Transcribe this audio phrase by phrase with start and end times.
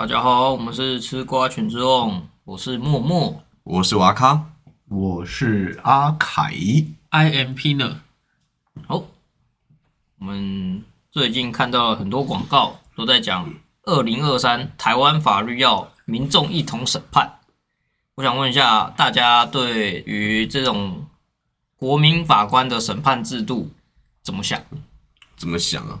[0.00, 3.44] 大家好，我们是吃瓜群之王，我是默默。
[3.64, 4.46] 我是瓦卡，
[4.88, 6.54] 我是阿凯
[7.10, 8.00] ，I M P 呢？
[8.86, 9.04] 好，
[10.18, 13.52] 我们最近看到了很多广告，都在讲
[13.82, 17.38] 二零二三台湾法律要民众一同审判。
[18.14, 21.04] 我想问一下大家，对于这种
[21.76, 23.70] 国民法官的审判制度
[24.22, 24.58] 怎么想？
[25.36, 26.00] 怎么想啊？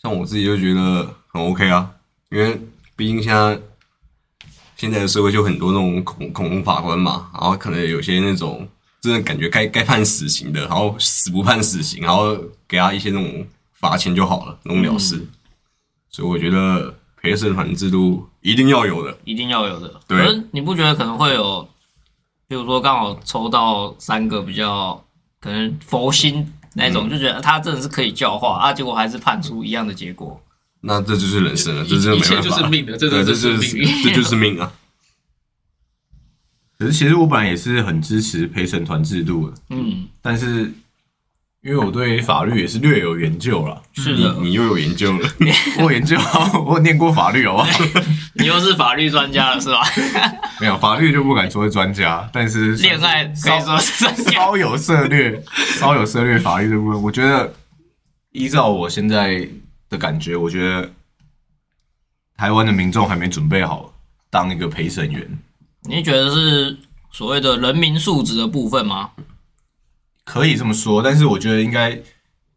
[0.00, 1.92] 像我自己就觉得很 OK 啊，
[2.30, 2.56] 因为
[2.96, 3.60] 毕竟现在
[4.76, 8.66] 现在的社会就很多那种恐恐龙法官嘛，然后可能有些那种
[9.00, 15.26] 真的感觉该该判死刑的，然后死不判死刑，然后给他一些那种罚钱就好了，那种了事。
[16.10, 19.16] 所以我觉得陪审团制度一定要有的。
[19.24, 20.00] 一定要有的。
[20.08, 21.68] 对可是你不觉得可能会有，
[22.48, 25.04] 比如说刚好抽到三个比较
[25.40, 30.40] 可能佛心那种，就觉得他真的是可以教化啊，结果还是判出一样的结果。
[30.86, 32.50] 那这就是人生了，这一一切真的没办法。
[32.50, 33.88] 就是命的，这对，这就是命。
[34.04, 34.72] 这就是命啊！
[36.78, 40.72] 可是其实我本来也是很支持陪审团制度的，嗯，但是
[41.62, 45.28] 因为我对法律也是略有研究了，是的，你又有研究了，
[45.78, 46.16] 我有研究，
[46.64, 47.68] 我念过法律，好不好？
[48.38, 49.82] 你又是法律专家了是吧？
[50.60, 54.04] 没有法律就不敢说是专家，但是恋爱可以说是。
[54.30, 55.42] 稍有涉略，
[55.80, 57.52] 稍有涉略法律的部分，我觉得
[58.32, 59.48] 依照我现在
[59.96, 60.92] 的感觉，我觉得
[62.36, 63.92] 台湾的民众还没准备好
[64.28, 65.26] 当一个陪审员。
[65.88, 66.76] 你觉得是
[67.10, 69.10] 所谓的人民素质的部分吗？
[70.24, 71.90] 可以这么说，但是我觉得应该，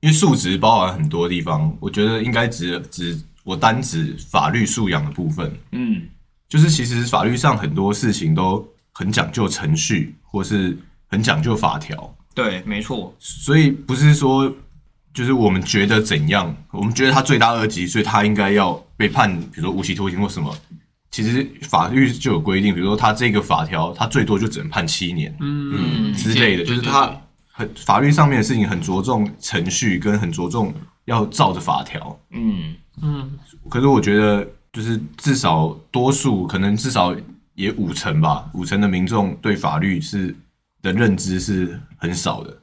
[0.02, 6.10] 因为素质包含很多地方，我觉得应该只只我单指法律素养的部分，嗯，
[6.48, 14.52] 就是其实法律上很多事情都很讲究程序，或是很讲究法条，对，没错，所以不是说
[15.20, 20.56] 就是我们觉得怎样，我们觉得他罪大恶极，所以他应该要被判，比如说无期徒刑或什么。
[21.12, 27.14] 其实法律就有规定，比如说他这个法条，他最多就只能判七年，嗯，之类的，就是他
[27.52, 32.18] 很法律上面的事情很着重程序，跟很着重要照着法条。
[32.32, 33.30] 嗯，嗯，
[33.70, 37.14] 可是我觉得，就是至少多数可能至少
[37.56, 40.34] 也五成吧，五成的民众对法律是
[40.82, 42.58] 的认知是很少的，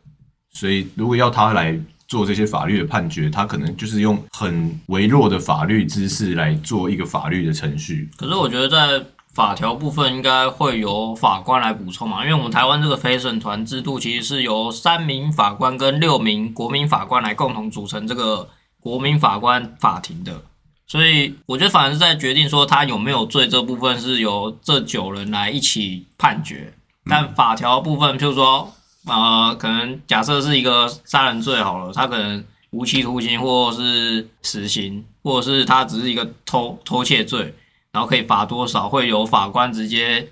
[0.55, 1.79] 所以如果要他来
[2.09, 8.09] 做这些法律的判决，他可能就是用很微弱的法律知识来做一个法律的程序。
[8.17, 18.49] 可是我觉得在法条部分应该会由法官来补充嘛，因为我们台湾这个陪审团制度其实是由三名法官跟六名国民法官来共同组成这个
[18.81, 20.43] 国民法官法庭的，
[20.87, 26.73] 所以我觉得反而是在决定说他有没有罪这部分是由这九人来一起判决，
[27.05, 28.73] 但法条部分，譬如说
[29.07, 37.55] 呃，可能假设是一个杀人罪好了，他可能无期徒刑或是死刑，或者是他只是一个偷偷窃罪。
[37.93, 40.29] 然后可以罚多少，会由法官直接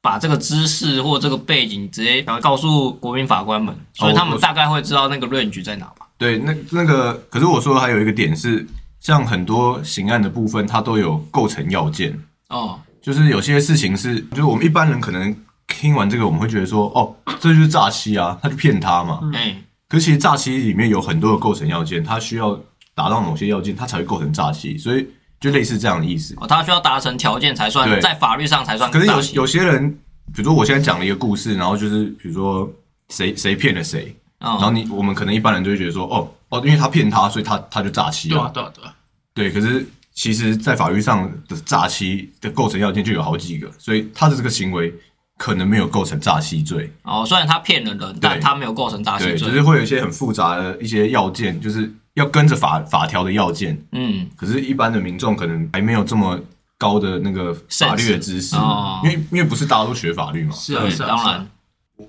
[0.00, 6.06] 把这个知识或这个背景直接告诉国民法官们，所以他们大概会知道那个 range 在哪吧？
[6.16, 8.64] 对，那那个，可是我说还有一个点是，
[9.00, 12.16] 像很多刑案的部分，它都有构成要件。
[12.50, 15.36] 哦，就是有些事情是，就是我们一般人可能
[15.68, 19.20] 听完这个，我们会觉得说，哦，这就是诈欺啊，他就骗他嘛。
[19.34, 19.56] 哎，
[19.88, 22.58] 可是其实诈欺里面有很多的构成要件，他需要
[22.94, 25.06] 达到某些要件，他才会构成诈欺，所以
[25.40, 26.34] 就类似这样的意思。
[26.38, 29.42] 哦，他需要达成条件才算，在法律上才算可是有。
[29.42, 29.90] 有些人，
[30.34, 32.70] 比如说我现在讲了一个故事，然后就是比如说
[33.10, 38.94] 谁谁骗了谁，然后哦，你我们可能一般人就会觉得说，哦哦，因为他骗他，所以他他就诈欺对啊了。，对啊，对啊，
[39.34, 44.94] 对，可是其实，在法律上的诈欺的构成要件就有好几个，所以他的这个行为
[45.38, 46.92] 可能没有构成诈欺罪。
[47.02, 49.50] 哦，虽然他骗了人，但他没有构成诈欺罪，就。
[49.50, 53.80] 是会有一些很复杂的一些要件，就是要跟着法法条的要件。
[53.92, 56.38] 嗯，可是，一般的民众可能还没有这么
[56.78, 60.52] 高的那个法律的知识，哦因为因为不是大家都学法律嘛。
[60.52, 61.46] 是啊，是啊，当然，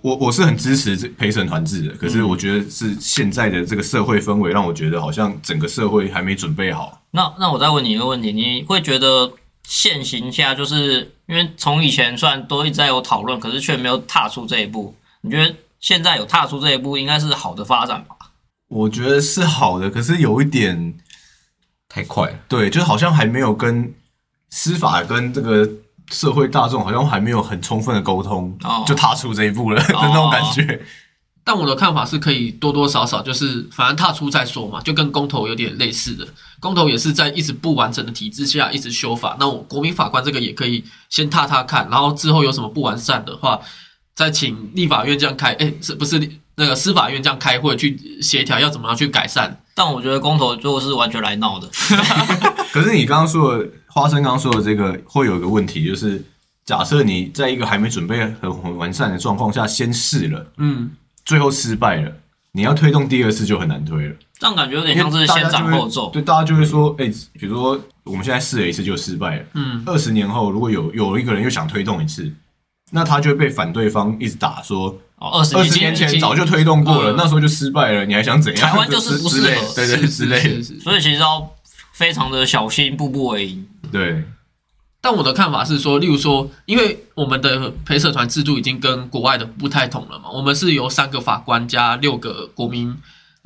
[0.02, 7.02] 我我是很支持这陪审团制的，可是嗯我觉得是现在的这个社会氛围让我觉得好像整个社会还没准备好。
[7.12, 9.32] 那那我再问你一个问题，你会觉得
[9.64, 18.15] 现行下，就是因为从以前虽然都一直在有讨论，可是却没有踏出这一步，你觉得现在有踏出这一步，应该是好的发展吧？
[18.69, 20.97] 我觉得是好的，可是有一点
[21.88, 23.94] 太快了，对，就是好像还没有跟
[24.50, 25.69] 司法跟这个
[26.12, 30.81] 社会大众好像还没有很充分的沟通，哦就踏出这一步了 的那种感觉。
[31.48, 36.28] 但我的看法是可以多多少少就是反正踏出再说嘛，就跟公投有点类似的。
[36.60, 39.38] 公投也是在一直不完整的体制下一直修法。
[39.40, 43.58] 那我国民法官这个也可以先踏踏看，然后之后有什么不完善的话，
[44.14, 46.20] 再请立法院这样开，哎，是不是
[46.56, 49.58] 那个司法院这样开会去协调要怎么样去改善？
[49.74, 51.70] 但我觉得公投就是完全来闹的。
[52.74, 56.22] 可是你刚刚说的花生刚刚说的这个会有一个问题，就是
[56.66, 60.92] 假设你在一个还没准备很很完善的状况下先试了，嗯，
[61.27, 62.12] 最后失败了，
[62.53, 64.15] 你要推动第二次就很难推了。
[64.39, 66.09] 这样感觉有点像是先斩后奏。
[66.09, 72.31] 对，大家就会说，哎、比如说我们现在试了一次就失败了，嗯，二十年后如果有有一个人又想推动一次，
[72.91, 78.69] 那他就会被反对方一直打说，哦，二十年前早就推动过了，那时候就失败了，你还想怎样？
[78.69, 80.62] 台湾就是不适合对对之类。
[80.62, 81.51] 所以其实要
[81.91, 83.68] 非常的小心，步步为营。
[83.91, 84.24] 对，
[85.00, 92.94] 但我的看法是说，例如说，因为我们的陪审团制度已经跟国外的不太同了嘛，我们是由三个法官加六个国民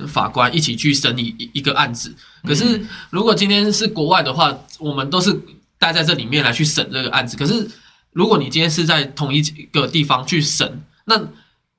[0.08, 2.14] 法官一起去审理一一个案子。
[2.44, 5.38] 可是如果今天是国外的话，我们都是
[5.78, 7.36] 待在这里面来去审这个案子。
[7.36, 7.70] 可是
[8.12, 9.40] 如果你今天是在同一
[9.70, 11.20] 个地方去审，那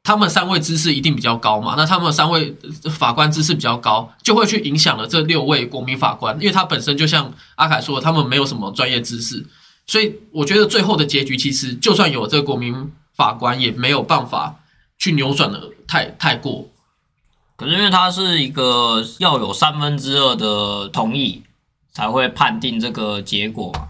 [0.04, 1.76] 他们三位知识一定比较高嘛？
[1.76, 2.56] 那他们三位
[2.92, 9.46] 法官知识比较高，就会去影响了这六位国民法官，因为他本身就像阿凯说，他们没有什么专业知识，
[9.86, 14.60] 所以我觉得最后的结局其实就算有这个国民法官，也没有办法
[14.98, 16.70] 去扭转的太太过。
[17.56, 21.44] 可是因为它是一个要有三分之二的同意
[21.92, 23.88] 才会判定这个结果嘛。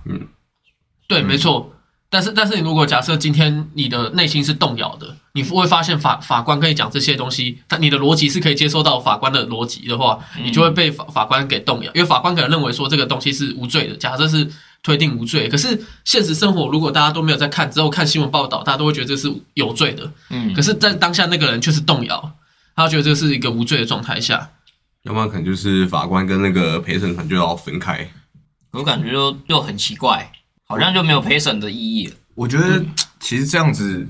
[1.08, 1.70] 对，没错。
[2.10, 14.48] 但是，但是你如果假设今天你的内心是动摇的，你会发现法法官跟你讲这些东西，他你的逻辑是可以接受到法官的逻辑的话，你就会被法法官给动摇，因为法官可能认为说这个东西是无罪的，假设是
[14.84, 15.48] 推定无罪。
[15.48, 20.12] 可是现实生活如果大家都没有在看，之后看新闻报道，大家都会觉得这是有罪的。
[20.30, 22.36] 嗯可，是，在当下那个人却是动摇，
[22.76, 24.52] 他觉得这是一个无罪的状态下。
[25.04, 28.08] 要不然可能就是法官跟那个陪审团就要分开。
[28.72, 30.32] 我感觉就就很奇怪，
[30.66, 32.16] 好像就没有陪审的意义了。
[32.36, 32.84] 我觉得
[33.20, 34.08] 其实这样子，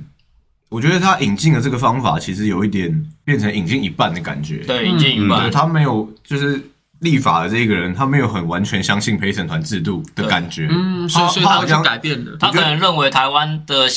[0.69, 4.57] 我觉得他引进的这个方法其实有一点变成引进一半的感觉。
[4.65, 5.51] 对，引进一对半。
[5.51, 6.61] 他没有就是
[7.03, 10.67] 立法的这个人，他没有很完全相信陪审团制度的感觉。
[10.71, 12.35] 嗯，所以他所以他会去好像改变的。
[12.37, 13.87] 他可能认为台湾的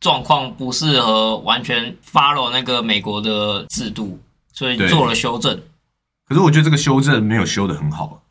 [0.00, 4.18] 状况不适合完全 follow 那个美国的制度，
[4.52, 5.60] 所以做了修正。
[6.28, 8.22] 可是我觉得这个修正没有修的很好，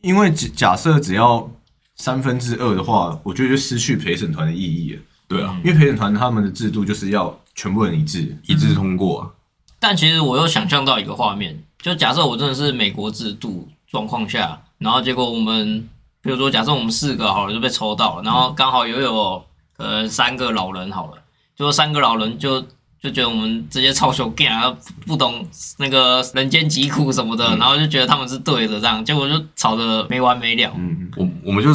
[0.00, 1.50] 因为假假设只要
[1.96, 5.02] 三分之二的话，我觉得就失去陪审团的意义了。
[5.28, 8.36] 对啊，因为陪审团他们的制度就是要全部人一致。
[8.46, 9.30] 一致通过、啊。
[9.78, 15.86] 但其实我又想象到一个画面，就假设我真的是美国制度状况下，然后结果我们，
[16.22, 19.44] 比如说假设我们四个好了就被抽到了，然后刚好又有
[19.76, 21.18] 呃三个老人好了，
[21.56, 22.60] 就三个老人就
[23.02, 24.72] 就觉得我们这些超雄 gay 啊
[25.04, 25.44] 不懂
[25.78, 30.72] 那个人间疾苦什么的，然后就觉得他们是对的，这样结果就吵得没完没了。
[30.76, 31.70] 嗯，我我们就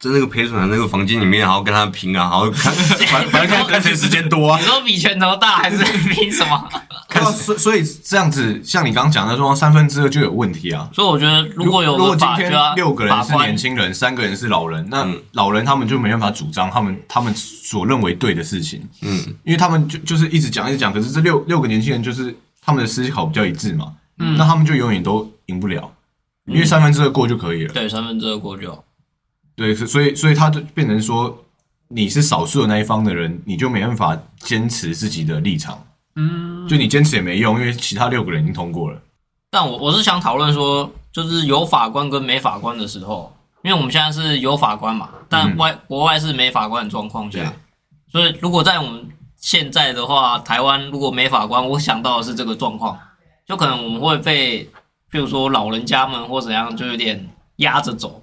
[0.00, 2.72] 在那个陪审团那个房间里面，然后跟他拼啊，然后看，
[3.06, 4.64] 反反正看看谁时间多啊你。
[4.64, 5.76] 说比拳头大还是
[6.08, 6.68] 比什么？
[7.12, 10.88] 对啊，所以所以这样子，像你刚刚讲的说，三分之二就有问题啊。
[10.94, 25.92] 所以我觉得如果有如果今天六个人是年轻人，三个人是老人，那嗯老人他们就没办法主张他们他们所认为对的事情，嗯，因为他们就就是一直讲一直讲，可是这六六个年轻人就是他们的思考比较一致嘛，嗯那他们就永远都赢不了，
[26.46, 27.74] 因为三分之二过就可以了。
[27.74, 28.82] 对三分之二过就好。
[29.60, 31.44] 对，所以所以他就变成说，
[31.88, 35.84] 你是少数的那一方的人，你就没办法坚持自己的立场，
[36.16, 38.98] 嗯，就你坚持也没用，因为其他六个人已经通过了。
[39.50, 45.56] 但我我是想讨论说，就是有法官跟没法官的时候，因为我们现在是有法官嘛，但嗯。
[45.58, 47.52] 外、国外是没法官的状况下，
[48.10, 52.98] 所以如果在我们现在的话，台湾如果没法官，我想到的是这个状况，
[53.46, 54.70] 就可能我们会被，
[55.10, 58.19] 比如说老人家们或怎样，就有点压着走，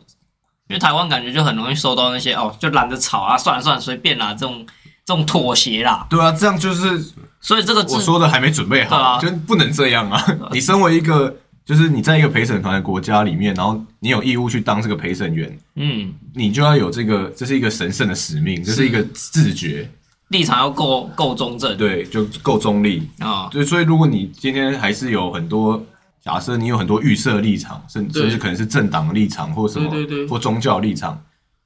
[0.68, 4.66] 因为台湾感觉就很容易收到那些哦，就懒得吵啊，算了算了，随便啦，这种
[5.06, 10.22] 这种妥协啦，对啊，这样就是所以这个我说的还没准备好，啊就不能这样啊！
[10.52, 11.34] 你身为一个，
[11.66, 19.90] 就是你在一个陪审团的国家里面，然后你有义务去当这个陪审员，嗯你就要有这个，这是一个神圣的使命，这是一个自觉，
[20.30, 23.08] 立场要够够中正对，就够中立。
[23.20, 25.82] 啊，对，所以如果你今天还是有很多，
[26.24, 31.24] 假设你有很多预设立场，甚甚至可能是政党立场或什么，对对对或宗教立场，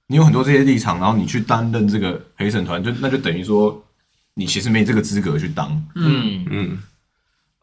[0.08, 3.84] 你有很多这些立场，然后你去担任这个陪审团，就那就等于说
[4.34, 6.46] 你其实没这个资格去当，嗯。
[6.50, 6.84] 嗯，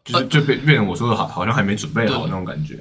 [0.04, 2.78] 就是就变变成我说的好，好像还没准备好那种感觉。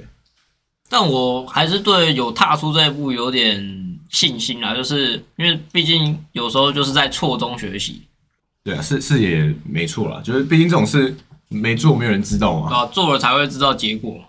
[0.88, 8.02] 但我还是对有踏出这一步有点信心啦，就是因为毕竟有时候就是在错中学习
[8.64, 11.14] 对啊，是是也没错啦，就是毕竟这种事
[11.48, 12.74] 没做，没有人知道嘛。
[12.74, 14.20] 啊，做了才会知道结果。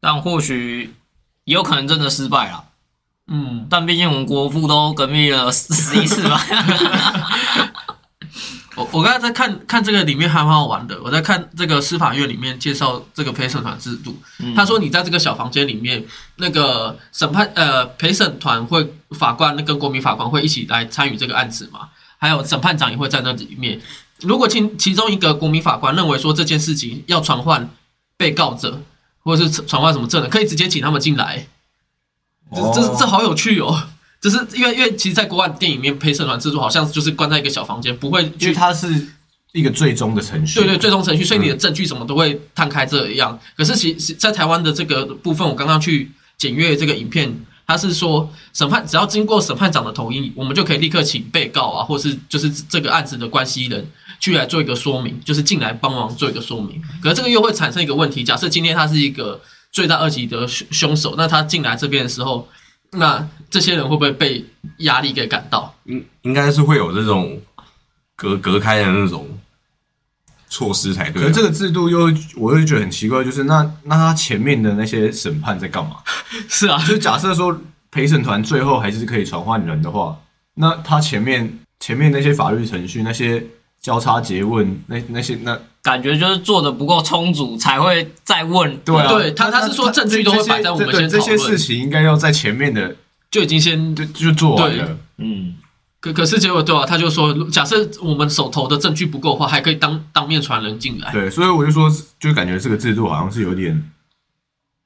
[0.00, 0.94] 但或许
[1.44, 2.64] 也有可能真的失败了。
[3.26, 6.40] 嗯，但毕竟我们国父都革命了十一次吧。
[8.76, 14.16] 我我刚才在看看这个里面还蛮好玩的，我在看这个司法院里面介绍这个陪审团制度。
[14.38, 16.04] 嗯他说你在这个小房间里面，
[16.36, 23.80] 那个审判呃陪审团会法官跟国民法官会一起来参与这个案子嘛，还有审判长也会在那里面。
[24.22, 27.68] 如果其其中一个国民法官认为说这件事情要传唤
[28.16, 28.82] 被告者，
[29.20, 31.46] 或者是传唤什么证人，可以直接请他们进来。
[32.54, 33.88] 这这这好有趣哦！
[34.20, 39.06] 只是因为因为其实，在国外电影里面陪审团制度好像就是关在一个小房间，不会因为去它是
[39.52, 40.58] 一个最终的程序。
[40.58, 43.38] 对对，最终程序，所以你的证据什么都会摊开这样。
[43.56, 47.32] 可是其实，在台湾的这个部分，我刚刚去检阅这个影片，
[47.66, 53.86] 他是说审判只要经过审判长的同意，我们就可以立刻请被告啊，或是就是这个案子的关系人
[54.20, 56.82] 去来做一个说明，就是进来帮忙做一个说明。
[57.02, 59.40] 可是这个又会产生一个问题，假设今天他是一个
[59.72, 62.48] 罪大恶极的凶凶手，那他进来这边的时候，
[62.92, 64.44] 那这些人会不会被
[64.78, 65.74] 压力给感到？
[65.84, 67.40] 应应该是会有这种
[68.16, 69.38] 隔隔开的那种
[70.48, 71.26] 措施才对啊。
[71.26, 75.96] 可是这个制度又，我又觉得很奇怪，就是那那他前面的那些审判在干嘛？
[76.48, 77.60] 是啊，就假设说
[77.90, 80.18] 陪审团最后还是可以传唤人的话，
[80.54, 83.44] 那他前面前面那些法律程序、那些
[83.80, 88.76] 交叉诘问、那那些那感觉就是做的不够充足，才会再问。
[88.78, 92.96] 对啊，对他他是说证据都会摆在我们先这这些事情应该要在前面的
[93.30, 94.98] 就已经先就就做完对了。
[95.18, 95.54] 嗯，
[96.00, 101.10] 可可是结果对啊，他就说，假设我们手头的证据不够的话，还可以当当面传人进来。
[101.12, 103.90] 对，所以我就说，就感觉这个制度好像是有点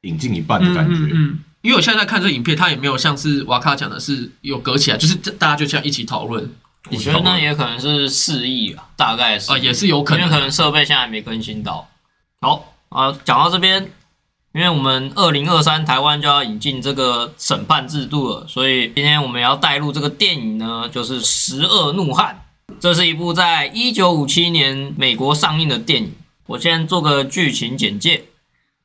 [0.02, 0.94] 引进一半的感觉。
[0.94, 6.48] 嗯嗯，因为我现在在看这影片，他也没有像是瓦卡讲的是有隔起来，就是大家就这样一起讨论
[6.90, 11.88] 我觉得那也可能是示意啊，大概是啊，也是有可能因为可能设备现在还没更新到。
[12.40, 13.90] 好啊，讲到这边，
[14.52, 22.42] 因为我们二零二三台湾就要引进这个审判制度了，所以今天我们要带入这个电影呢，就是《十二怒汉》。
[22.80, 26.12] 这是一部在一九五七年美国上映的电影。
[26.46, 28.24] 我先做个剧情简介。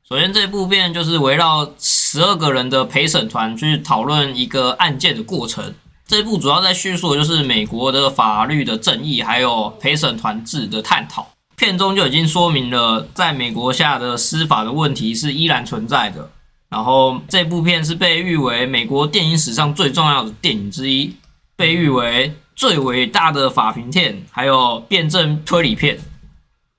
[0.08, 5.74] 首先，这部片就是围绕十二个人的陪审团去讨论一个案件的过程。
[6.08, 11.28] 这部主要在叙述的就是美国的法律的正义，还有陪审团制的探讨。
[11.54, 16.30] 片中就已经说明了，在美国下的司法的问题是依然存在的。
[16.70, 21.14] 然后这部片是被誉为美国电影史上最重要的电影之一，
[21.56, 25.98] 被誉为最伟大的法庭片，还有辩证推理片。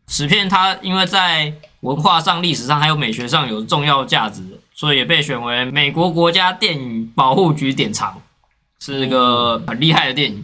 [0.08, 4.42] 此片它因为在文化上、历史上还有美学上有重要价值，
[4.74, 8.20] 所以也被选为美国国家电影保护局典藏，
[8.80, 10.44] 是个很厉害的电影。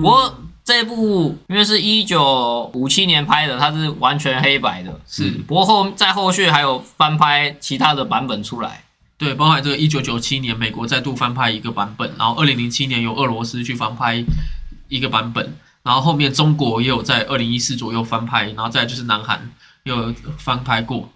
[0.00, 5.00] 不过这部因为是一九五七年拍的，它是完全黑白的。
[5.06, 8.84] 是不过后在后续还有翻拍其他的版本出来。
[9.16, 14.24] 对，包含这个一九九七年美国再度翻拍一个版本，然后二零零七年由俄罗斯去翻拍
[14.88, 19.50] 一个版本，然后后面中国也有在二零一四左右翻拍，然后再就是南韩
[19.84, 21.08] 也有翻拍过。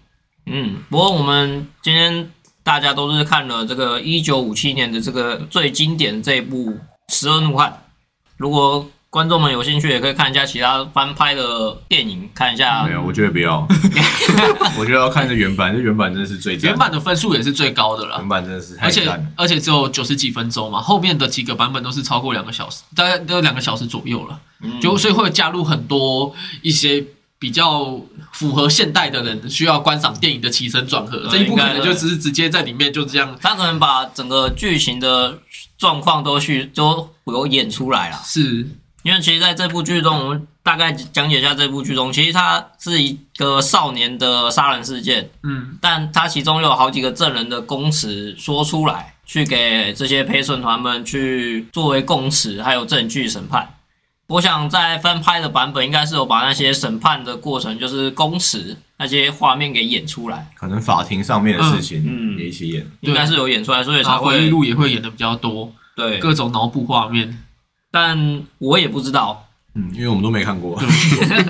[0.45, 2.31] 嗯，不过我们今天
[2.69, 6.69] 大家都是看了这个一九五七年的这个最经典的这一部
[7.11, 7.67] 《十二怒汉》。
[8.37, 13.67] 如果观众们有兴趣，也可以看一下其他翻拍的电影，看一下没有，我觉得不要。
[14.77, 18.29] 我觉得要看这原版，这原版真的是最赞原版的分数也是最高的了原。
[18.29, 19.09] 版真的是太而且。
[19.35, 27.03] 而且只有九十几分钟嘛，后面的几个版本都是超过两个小时，大概都有两个小时左右了，嗯就所以会加入很多一些
[27.39, 27.99] 比较
[28.33, 31.25] 符合现代的人需要观赏电影的起承转合。
[31.31, 35.39] 这一部可能就只是直接在里面就这样，他可能把整个剧情的
[35.77, 38.19] 状况都去都有演出来了。
[38.25, 38.67] 是
[39.03, 53.75] 因为其实在这部剧中，我们大概讲解一下这部剧中，其实它是一个少年的杀人事件，嗯但它其中有好几个证人的供词说出来，去给这些陪审团们去作为供词，还有证据审判。
[54.29, 62.85] 我想在翻拍的版本应该是有把那些审判的过程，就是公词那些画面给演出来，可能法庭上面的事情嗯嗯也一起演。
[63.01, 66.19] 应该是有演出来，所以才回忆会录也会演的比较多，对。
[66.19, 67.43] 各种脑补画面。
[67.89, 70.79] 但我也不知道，嗯，因为我们都没看过。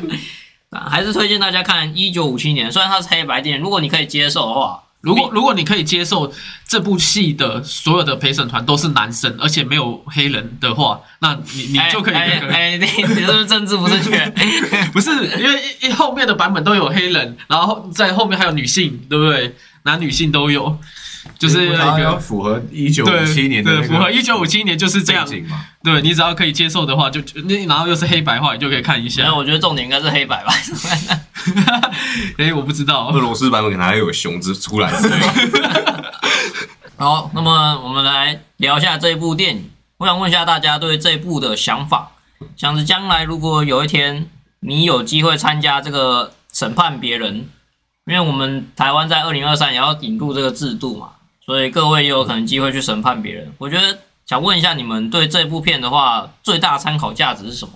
[0.72, 6.32] 还是推荐大家看一九五七年，虽然它是黑白电影，如果你可以接受的话，如果如果你可以接受
[6.68, 12.54] 这部戏的所有的陪审团都是男生，而且没有黑人的话，那你你就可以哎那个。
[12.54, 14.30] 哎，哎你你是不是政治不正确？
[14.92, 19.56] 不是，因为一一后面的版本都有黑人，然后在后面还有女性，对不对？
[19.84, 20.78] 男女性都有，
[21.38, 25.28] 就是要个符合一九五对七年的那对，个符合一九五七年就是这样。
[25.84, 29.32] 对你只要可以接受的话，就就那然后又是黑白话，你就可以看一下然。
[29.32, 30.54] 后我觉得重点应该是黑白吧。
[32.38, 36.14] 哎，我不知道俄，罗斯版本可能还有熊之出来之类的。
[36.98, 39.70] 好，那么我们来聊一下这一部电影。
[39.98, 42.12] 我想问一下大家对这一部的想法，
[42.58, 47.48] 想着将来如果有一天你有机会参加这个审判别人，
[48.06, 51.12] 因为我们台湾在二零二三也要引入这个制度嘛，
[51.50, 53.52] 所以各位也有可能机会去审判别人。
[53.58, 57.74] 我觉得想问一下你们对这部片的话，最大参考价值是什么？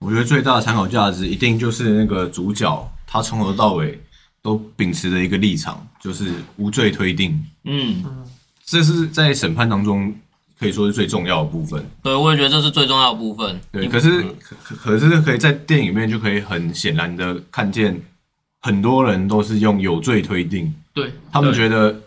[0.00, 3.98] 我觉得最大的参考价值一定就是那个主角，他从头到尾
[4.42, 7.42] 都秉持着一个立场，就是无罪推定。
[7.64, 8.04] 嗯，
[8.66, 10.14] 这是在审判当中
[10.60, 11.82] 可以说是最重要的部分。
[12.02, 13.58] 对，我也觉得这是最重要的部分。
[13.72, 17.98] 对，可是可可可是可以在电影里面就可以很显然的看见，
[18.60, 21.98] 很多人都是用有罪推定，对，他们觉得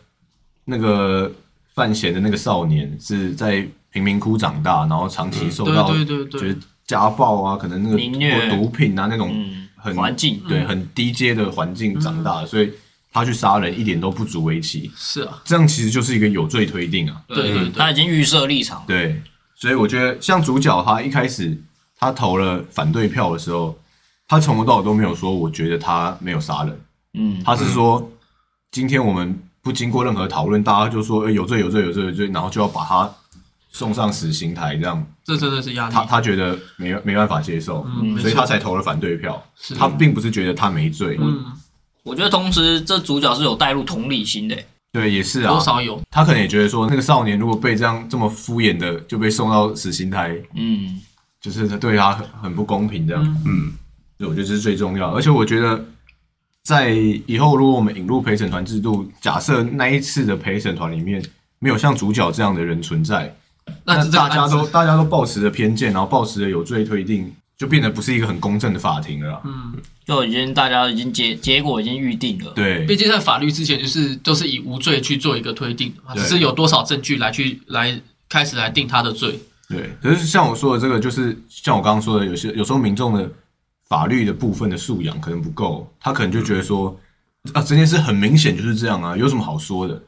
[0.65, 1.31] 那个
[1.73, 6.41] 范闲的那个少年是在贫民窟长大，然后长期受到对对对对。
[6.41, 12.71] 就是家暴啊，可能那个凌虐或毒品啊那种嗯很环境对很低阶的环境长大的，所以
[13.11, 14.91] 他去杀人一点都不足为奇。
[14.95, 17.23] 是啊，这样其实就是一个有罪推定啊。
[17.27, 18.83] 对对对他已经预设立场。
[18.85, 19.19] 对，
[19.55, 21.57] 所以我觉得像主角他一开始
[21.97, 23.75] 他投了反对票的时候，
[24.27, 26.79] 他从头到尾都没有说我觉得他没有杀人，
[27.13, 28.11] 嗯，他是说
[28.69, 33.11] 今天我们不经过任何讨论，大家就说、欸、有罪有罪有罪有罪，然后就要把他
[33.71, 35.93] 送上死刑台，这样这真的是压力。
[35.95, 39.43] 他他觉得没没办法接受，嗯所以他才投了反对票。
[39.75, 41.43] 他并不是觉得他没罪，嗯，
[42.03, 44.55] 我觉得同时这主角是有带入同理心的。
[44.91, 51.01] 对，也是啊多，少有，他可能也觉得说那个少年如果被这样这么敷衍的就被送到死刑台，嗯，
[51.41, 53.23] 就是对他很很不公平这样。
[53.23, 53.73] 嗯嗯，
[54.19, 55.17] 对，我觉得这是最重要的。
[55.17, 55.83] 而且我觉得，
[56.65, 56.89] 在
[57.27, 61.23] 以后如果我们引入陪审团制度，假设那一次的陪审团里面
[61.59, 63.33] 没有像主角这样的人存在，
[63.85, 69.41] 那大家都大家都抱持着偏见，然后抱持着有罪推定，就变得不是一个很公正的法庭了啦。
[69.45, 69.75] 嗯，
[70.07, 72.51] 就已经大家已经结结果已经预定了。
[72.53, 79.39] 对毕竟在法律之前就是都是以无罪去做一个推定只是有多少证据来去来开始来定他的罪。
[79.69, 83.31] 对，可是像我说的这个，就是像我刚刚说的，有些有时候民众的
[83.87, 86.97] 法律的部分的素养可能不够，他可能就觉得说，
[87.53, 90.01] 啊，这件事很明显就是这样啊，有什么好说的？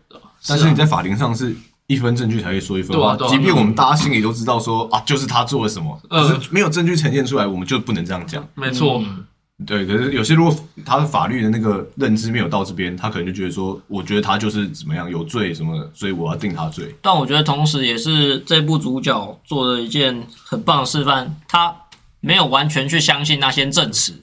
[0.47, 1.55] 但是啊你在法庭上是
[1.87, 8.45] 一分证据才会说一分话，对啊对啊即便我们大家心里都知道说啊，就是他做了什么，呃可是没有证据呈现出来，我们就不能这样讲。
[8.55, 9.25] 没错，嗯
[9.65, 16.95] 对，可是有些如果他的法律的那个认知没有到这边，他可能就觉得说，我觉得他就是怎么样有罪什么的，所以我要定他罪。
[17.01, 21.75] 但我觉得同时也是这部主角做的一件很棒的示范，他
[22.19, 24.21] 没有完全去相信那些证词，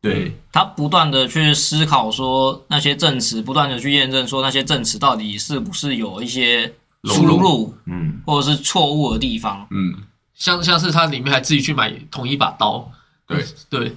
[0.00, 6.72] 对，他不断的去思考说那些证词，不断的去验证说那些证词到底是不是有一些
[7.04, 9.66] 出入嗯，或者是错误的地方。
[9.70, 9.94] 嗯，
[10.34, 12.90] 像像是他里面还自己去买同一把刀，
[13.26, 13.44] 对。
[13.68, 13.96] 对，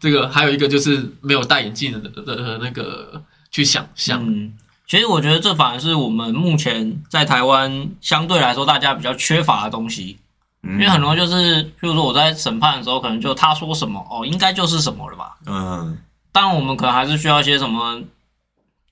[0.00, 4.54] 这个还有一个就是没有戴眼镜的的的那个去想象，嗯，
[4.88, 10.16] 其实我觉得这反而是我们目前在台湾相对来说大家比较缺乏的东西，
[10.62, 15.36] 因因为很容易就是，譬如说我在审判的时候，可能就他说什么哦，应该就是什么了吧。
[15.46, 15.96] 嗯，
[16.32, 18.02] 当然，我们可能还是需要一些什么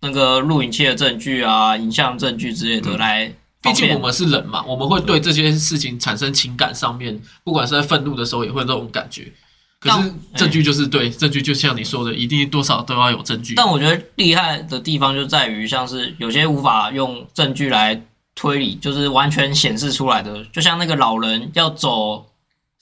[0.00, 3.33] 那个录影器的证据啊、影像证据之类的来。
[3.62, 9.33] 毕竟我们是人嘛，我们会对这些事情产生情感上面，不管是在愤怒的时候，也会有这种感觉。
[9.81, 13.55] 可是但证据就是对，证据就像你说的，一定多少都要有证据。
[13.55, 17.98] 但我觉得厉害的地方就在于，像是有些无法用证据来
[18.35, 22.27] 推理，就是完全显示出来的，就像那个老人要走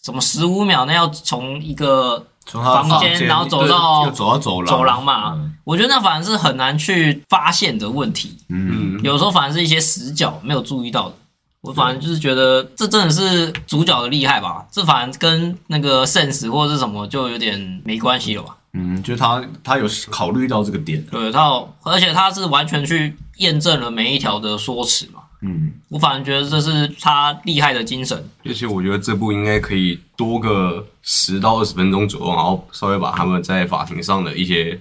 [0.03, 8.37] 什么十五秒，那要从一个房间然后走到走到走廊，走廊嘛嗯我觉得那反而是很难去发现的问题。
[8.49, 11.15] 嗯，有时候反而是一些死角没有注意到的。
[11.61, 18.57] 我反正就是觉得这真的是主角的厉害吧，这反而跟那个 sense 或者是什么就有点没关系了吧。
[18.73, 25.21] 嗯，就他他有考虑到这个点，对他，而且他是完全去验证了每一条的说辞嘛。
[25.43, 28.29] 嗯，我反而觉得这是他厉害的精神。
[28.45, 34.81] 而且我觉得这部应该可以多个十到二十分钟左右，然后稍微把他们在法庭上的一些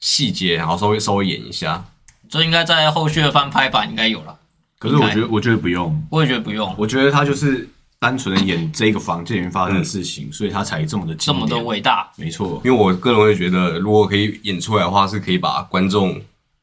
[0.00, 1.84] 细节，然后稍微稍微演一下。
[2.30, 4.38] 这应该在后续的翻拍版应该有了，
[4.78, 7.66] 可是我觉得我觉得不用，我也觉得不用我觉得他就是
[7.98, 12.10] 单纯的演这个房间里面发生的事情，所以他才这么的这么的，伟大。
[12.16, 16.20] 没错，因为我个人会觉得，如果可以演出来的话，是可以把观众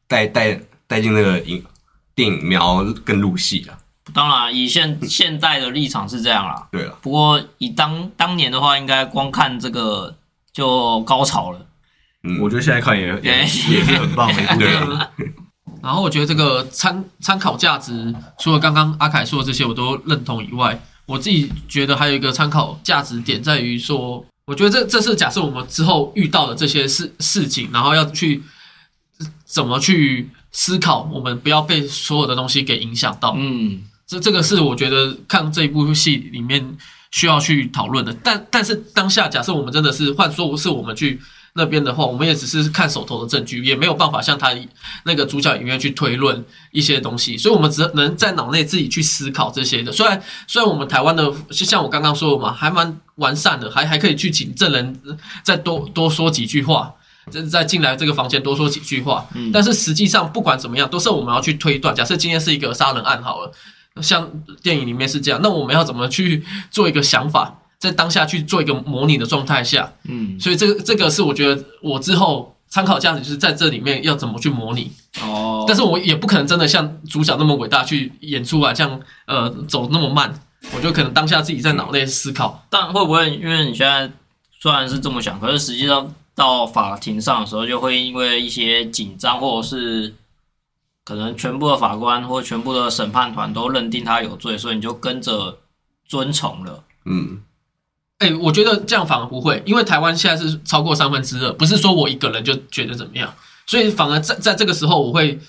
[0.08, 1.63] 带带带进那个影
[2.15, 3.78] 电影里面，然后更入戏啊。
[4.13, 6.67] 当然，以现 现在的立场是这样啦。
[6.71, 10.15] 对了，不过以当当年的话，应该光看这个
[10.54, 11.65] 就高潮了。
[12.23, 14.99] 嗯，我觉得现在看也 也哎也是很棒的一部 电影，
[15.82, 28.41] 然后我觉得这个参参考价值，除了刚刚阿凯说的这些我都认同以外，我自己觉得还有一个参考价值点在于说，我觉得这这是假设我们之后遇到的这些事事情，然后要去
[29.45, 33.36] 怎么去思考，我们不要被所有的东西给影响到。
[33.38, 36.78] 嗯，这这个是我觉得看这一部戏里面
[37.12, 38.15] 需要去讨论的。
[38.24, 41.20] 但但是当下假设我们真的是换说是我们去
[41.56, 44.56] 那边的话，我们也只是看手头的证据，也没有办法像他
[45.04, 46.41] 那个主角影院去推论
[46.72, 49.91] 一些东西，所以我们只能在脑内自己去思考这些的。
[49.91, 54.98] 虽然虽然我们台湾的就像我刚刚说的嘛，还蛮完善的，还还可以去请证人
[55.44, 56.94] 再多多说几句话。
[57.31, 61.93] 再再进来这个房间多说几句话，嗯但是实际上不管怎么样，都是我们要去推断。
[61.95, 63.51] 假设今天是一个杀人案好了，
[64.01, 64.29] 像
[64.61, 74.91] 电影里面是这样，那我们要怎么去做一个想法，在当下去做一个模拟的状态下，嗯，所以这个这个是我觉得我之后参考价值就是在这里面要怎么去模拟。
[75.21, 80.33] 哦，但是我也不可能真的像主角那么伟大去演出来，像呃走那么慢，
[80.75, 82.65] 我就可能当下自己在脑内思考。
[82.69, 84.11] 但会不会因为你现在
[84.59, 90.13] 虽然是这么想，可是实际上到法庭上的时候，就会因为一些紧张，或者是
[91.06, 95.60] 可能全部的法官或全部的审判团都认定他有罪，所以你就跟着
[96.06, 96.84] 遵从了。
[97.06, 97.41] 嗯，
[98.19, 103.34] 哎、我觉得这样反而不会，因为台湾现在是超过三分之二，不是说我一个人就觉得怎么样，
[103.65, 105.39] 所以反而在在这个时候，我会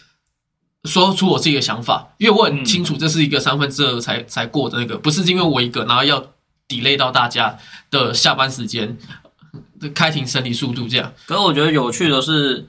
[0.85, 6.22] 说出我自己的想法，因为我很清楚这是一个三分之二才才过的那个，不是因为我一个，然后要
[6.68, 7.59] delay 到大家
[7.90, 8.96] 的下班时间，
[9.80, 11.12] 呃开庭审理速度这样。
[11.26, 12.62] 可是我觉得有趣的是，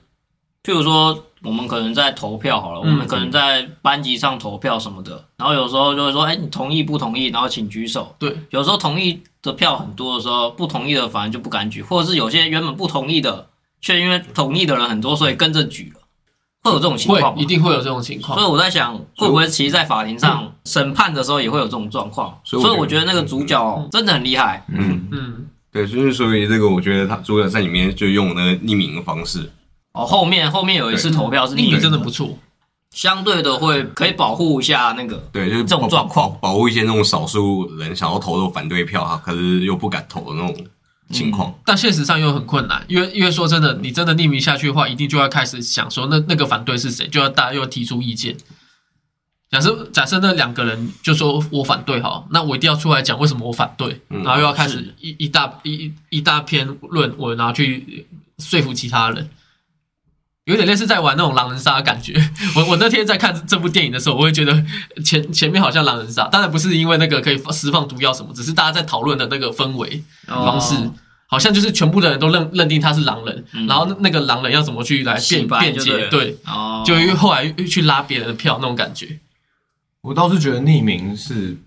[0.63, 7.27] 譬如说我们可能在投票好了，嗯我们可能在班级上投票什么的，然后有时候就会说，哎，你同意不同意？
[7.27, 8.15] 然后请举手。
[8.17, 13.47] 对，有时候同意的票很多的时候，不同意的反而就不敢举，或者是有些原本不同意的，
[13.79, 16.01] 却因为同意的人很多，所以跟着举了，
[16.63, 18.45] 会有这种情会况吗一定会有这种情况所。
[18.45, 22.37] 以我在想，会不会其实，在法庭上审判的时候也会有这种状况？
[22.43, 24.65] 所所以我觉得以我觉得那个主角真的很厉害。
[24.69, 29.51] 嗯，嗯，对，就是所以这个我觉得他主角在里面就用那个匿名的方式，
[29.93, 32.38] 哦，后面后面有一次投票是匿名名真的不错。
[32.91, 40.65] 相对的会可以保护一下那个，对，就是这种状况保保护一些那种少数人想要投的反对票，哈可是又不敢投的那种
[41.12, 41.53] 情况。
[41.63, 48.36] 但现实上又很困难，因为因为说真的，你真的匿名下去的话，一定就要开始想说那那个反对是谁，就要大家又提出意见。
[49.49, 58.05] 假设假设那两个人就说我反对好，那我一定要出来讲为什么我反对，嗯然后又要开始一一大一一一大篇论文，然后去
[58.39, 59.29] 说服其他人，
[60.43, 62.13] 有点类似在玩那种狼人杀的感觉。
[62.57, 64.63] 我我那天在看这部电影的时候，我会觉得
[65.05, 70.03] 前前面好像狼人杀，当然不是因为那个可以释放毒药什么，只是大家在讨论的那个氛围。
[70.27, 70.93] 方式，哦
[71.29, 76.38] 好像就是全部的人都认认定他是狼人，嗯然后那那个狼人要怎么去来洗辩辩解，对
[76.86, 79.19] 就又后来又去拉别人的票那种感觉。
[80.01, 81.57] 我倒是觉得匿名是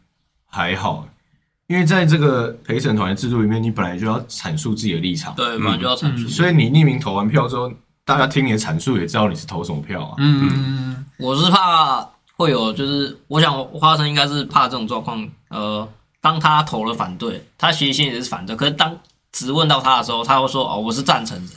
[0.47, 1.07] 还好，
[1.67, 6.29] 因为在这个陪审团的制度里面，你本来就要阐述自己的立场，对，本来就要阐述。
[6.29, 7.71] 所以你匿名投完票之后，
[8.05, 10.15] 大家听你的阐述也知道你是投什么票啊。
[10.19, 15.29] 嗯，我是怕会有，就是我想花生应该是怕这种状况。
[15.49, 15.87] 呃，
[16.21, 18.97] 当他投了反对，他其实心里是反对，可是当
[19.33, 21.53] 质问到他的时候，他会说：“哦，我是赞成的。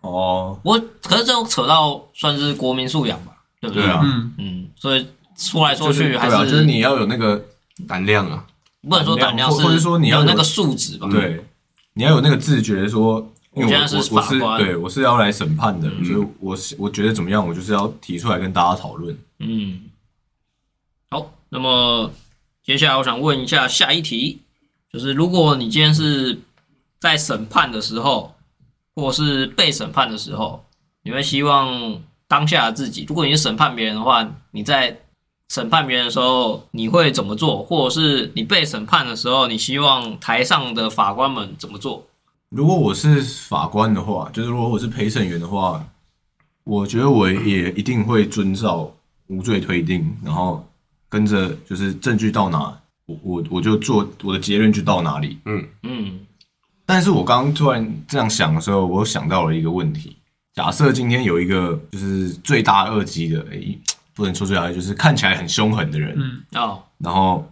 [0.00, 7.44] 哦，”我可是这种扯到算是国民素养吧，对不对啊嗯，嗯，所以说来说就是去还对啊，就是你要有那个
[7.88, 8.44] 胆量啊，
[8.82, 11.08] 不能说胆量，是或者说你要有有那个素质吧。
[11.10, 11.44] 对，
[11.94, 13.30] 你要有那个自觉说。
[13.56, 19.16] 因为我我现在是法官是对我是要来审判的，嗯所以我是我觉得怎么样，我就是要提出来跟大家讨论。
[19.38, 19.80] 嗯，
[21.08, 22.10] 好，那么
[22.64, 24.40] 接下来我想问一下下一题，
[24.92, 26.36] 就是如果你今天是
[26.98, 28.34] 在审判的时候，
[28.96, 30.64] 或是被审判的时候，
[31.04, 34.98] 你会希望当下的自己，如果你是审判别人的话，你在
[35.48, 37.62] 审判别人的时候，你会怎么做？
[37.62, 42.06] 或者是你被审判的时候，你希望台上的法官们怎么做？
[42.50, 45.84] 如果我是法官的话，就是如果我是陪审员的话，
[46.64, 48.90] 我觉得我也一定会遵照
[49.26, 50.66] 无罪推定，然后
[51.08, 55.38] 跟着就是证据到哪，我我我就做我的结论就到哪里。
[55.44, 56.20] 嗯嗯
[56.86, 60.16] 但是我刚刚突然这样想的时候，我又想到了一个问题：
[60.54, 63.78] 假设今天有一个就是罪大恶极的，诶，
[64.14, 66.60] 不能说最好，就是看起来很凶狠的人，嗯。
[66.60, 67.50] 哦，然后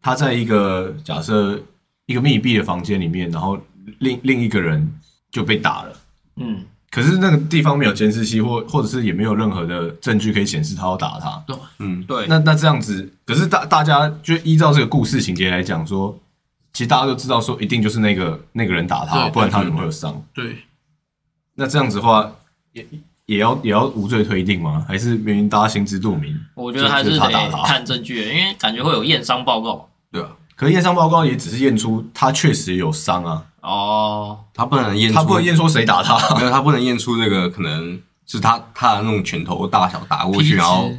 [0.00, 1.60] 他在一个假设
[2.06, 3.58] 一个密闭的房间里面，然后
[3.98, 4.88] 另另一个人
[5.30, 5.92] 就被打了。
[6.36, 6.64] 嗯。
[6.88, 11.44] 可是那个地方没有监视器，或或者是也没有任何的证据可以显示他要打他。
[11.78, 16.18] 嗯，对，那那这样子，可是大大家就依照这个故事情节来讲说，
[16.72, 20.24] 其实大家都知道说一定就是那个那个人打他，不然他怎么会有伤？
[20.32, 20.56] 对，
[21.54, 22.32] 那这样子的话，
[22.72, 22.86] 也
[23.26, 24.84] 也要也要无罪推定吗？
[24.88, 26.34] 还是明明大家心知肚明？
[26.54, 29.88] 我觉得还是是他打得看证据，因为感觉会有验伤报告。
[30.12, 36.16] 对啊，可是验伤报告也只是验出他确实有伤啊，哦，他不能验出，他不能验出谁打他。
[36.38, 40.90] 没有，他不能验出这个可能是他他的那种拳头大小打过去，然后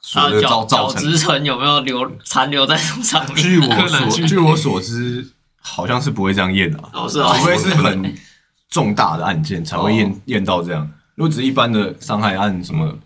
[0.00, 3.36] 所这个造造成有没有留残留在上面？
[3.36, 8.14] 据我所据我所知，好像是不会这样验的、啊，哦是哦除非是很
[8.70, 10.90] 重大的案件才会验验到这样。
[11.20, 12.98] 如果只是一般的伤害案，什么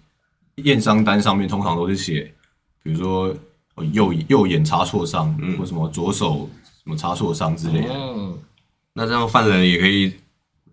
[0.62, 2.33] 验伤单上面通常都是写，
[2.81, 3.35] 比如说
[3.74, 7.92] 哦右右眼擦挫伤，嗯或什么左手什么擦挫伤之类的。
[7.92, 8.38] 嗯，
[8.92, 10.14] 那这样犯人也可以，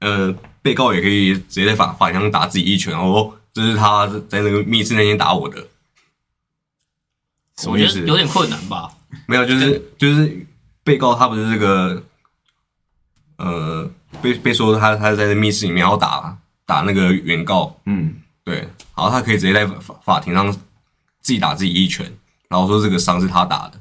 [0.02, 5.66] 呃，被告也可以直接在法法庭上打自己一拳，然后这是他在那个密室那天打我的，
[7.58, 8.08] 什么意思我觉得？
[8.10, 8.88] 有点困难吧。
[9.26, 10.46] 没有，就是就是
[10.84, 12.04] 被告他不是这个，
[13.38, 13.90] 呃，
[14.22, 18.56] 被被说他他在密室里面要打打那个原告，嗯，对，
[18.96, 22.06] 然后他可以直接在法法庭上自己打自己一拳，
[22.50, 23.74] 然后说这个伤是他打的，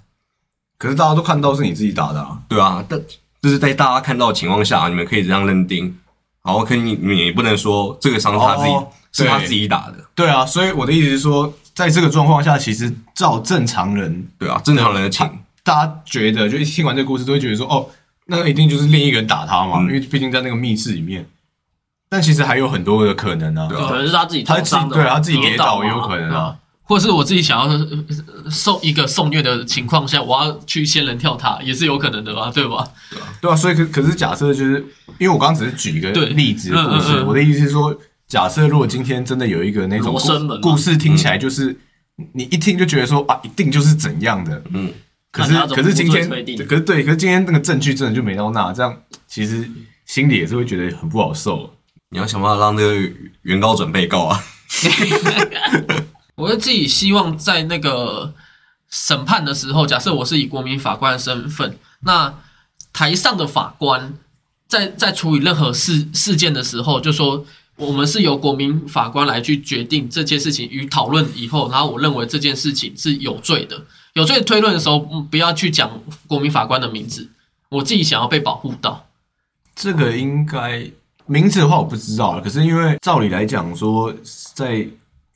[0.79, 2.40] 可是大家都看到是你自己打的啊。
[2.49, 3.01] 对啊，但
[3.40, 5.99] 就是在大家看到的情况下，你们可以这样认定，
[6.43, 15.29] 然后可以你不能说这个伤是他自己、哦是他自己打的，对啊，所以我的意思是说，在这个状况下，其实照正常人对啊，正常人的情，
[15.64, 17.90] 大家觉得，就一听完这个故事，都会觉得说，哦，
[18.27, 19.87] 那一定就是另一个人打他嘛，嗯。
[19.87, 21.29] 因为毕竟在那个密室里面。
[22.11, 23.88] 但其实还有很多的可能啊，对啊。
[23.88, 26.57] 可能是他自己他自己受伤的，对他自己跌倒也有可能啊。
[26.83, 32.85] 或者是我自己想要呃受一个受虐的情况下，我要去仙人跳塔，也是有可能的吧，对吧？
[33.40, 34.85] 对啊，所以可可是假设就是，
[35.20, 36.31] 因为我刚刚只是举一个对。
[36.31, 37.27] 例子的故事，嗯嗯嗯。
[37.29, 37.96] 我的意思是说，
[38.27, 40.61] 假设如果今天真的有一个那种罗生门嘛。
[40.61, 41.79] 故故事听起来就是、
[42.33, 44.92] 你一听就觉得说啊，一定就是怎样的，嗯，
[45.31, 48.92] 可是可是今天可是对，可是今天那个证据真的就没到那，这样
[49.29, 49.64] 其实
[50.07, 51.73] 心里也是会觉得很不好受。
[52.11, 54.44] 你要想办法让那个原告转被告啊，
[56.35, 58.35] 我会自己希望在那个
[58.88, 62.35] 审判的时候，假设我是以国民法官的身份，那
[62.92, 64.14] 台上的法官
[64.66, 67.46] 在在处理任何事事件的时候，就说
[67.77, 73.85] 我们是由国民法官来去决定这件事情与讨论以后，然后我认为这件事情是有罪的。
[74.14, 77.29] 有罪推论的时候，嗯不要去讲国民法官的名字，
[77.68, 79.07] 我自己想要被保护到。
[79.77, 80.90] 这个应该
[81.31, 84.12] 名字的话我不知道，可是因为照理来讲说，
[84.53, 84.85] 在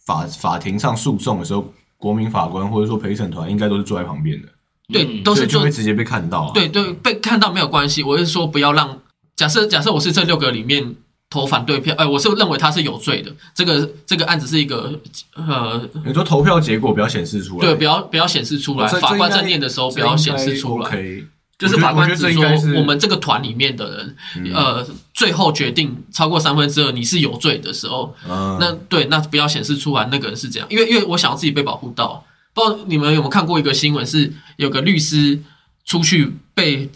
[0.05, 4.49] 法法庭上诉讼的时候，国民法官或者说陪审团应该都是坐在旁边的，
[4.93, 6.51] 对，都是就会直接被看到啊。
[6.53, 8.99] 对对，被看到没有关系，我是说不要让
[9.37, 10.97] 假设假设我是这六个里面
[11.31, 14.99] 投反对票，哎、我是认为他是有罪的，这个这个案子是一个
[15.37, 21.25] 呃，你说投票结果不要显示出来，对，不要不要显示出来，法官在念的时候不要显示出来，OK，
[21.59, 22.45] 就是法官只说
[22.77, 32.25] 我们这个团里面的人，呃，最后决定超过三分之二你是有罪的时候，嗯那对，那不要显示出来那个人是这样，因为因为我想要自己被保护到。
[32.53, 35.43] 不知道你们有没有看过一个新闻，是有个律师
[35.85, 36.89] 出去被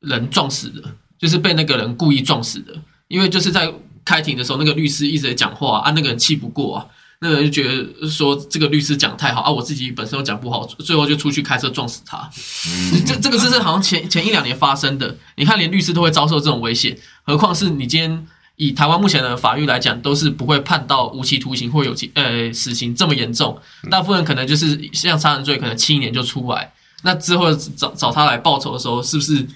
[0.00, 0.82] 人撞死的，
[1.18, 2.74] 就是被那个人故意撞死的。
[3.08, 3.72] 因为就是在
[4.04, 6.86] 开庭的时候，那个律师一直在讲话啊，那个人气不过啊，
[7.20, 12.30] 那个人就觉得说这个律师讲太好啊，我自己本身又讲不好，最后就出去开车撞死他。
[13.04, 26.72] 这这个事是好像前前一两年发生的，你看连律师都会遭受这种危险，何况是你今天以台湾目前的法律来讲，都是不会判到无期徒刑或有期呃死刑这么严重，大部分可能就是像杀人罪，可能七年就出来。
[27.02, 29.46] 那之后找找他来报仇的时候，是不是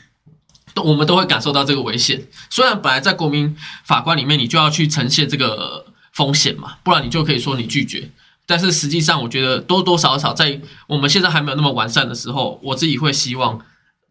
[0.74, 2.26] 都我们都会感受到这个危险？
[2.50, 8.10] 虽然本来在国民法官里面，你就要去呈现这个风险嘛，不然你就可以说你拒绝。
[8.44, 13.58] 但是实际上，我觉得多多少少在我们现在还没有那么完善的时候，我自己会希望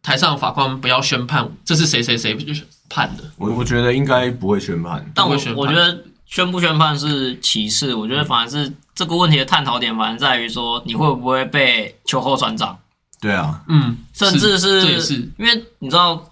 [0.01, 3.23] 台上法官不要宣判这是谁谁谁就是判的。
[3.37, 12.79] 我我觉得应该不会宣判，但我我觉得宣不宣判是其次，我觉得反而是这个问题的探讨点，反而在于说你会不会被秋后算账，
[13.19, 15.29] 对啊，嗯，甚至是。
[15.37, 16.30] 因为你知道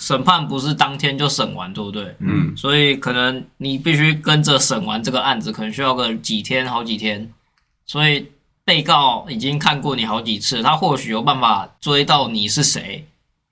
[0.00, 2.16] 审判不是当天就审完，对不对？
[2.20, 7.30] 嗯，所以可能你必须跟着审完这个案子，可能需要个几天、好几天。
[7.86, 8.26] 所以
[8.64, 13.04] 被告已经看过你好几次，他或许有办法追到你是谁，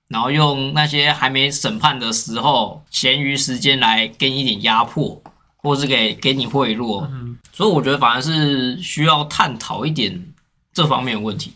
[0.07, 5.21] 然后用那些还没审判的时候闲余时间来给你一点压迫，
[5.57, 7.05] 或是给给你贿赂。
[7.05, 10.33] 嗯所以我觉得反而是需要探讨一点
[10.73, 11.51] 这方面的问题。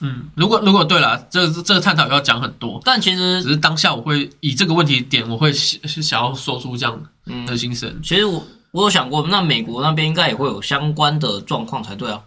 [0.00, 8.00] 嗯，如果如果对了，这这个探讨要讲很多，但其实只是当下我会以这个问题点，我会想想要说出这样嗯的心声。
[8.02, 12.20] 其实我我有想过，那美国那边应该也会有相关的状况才对啊。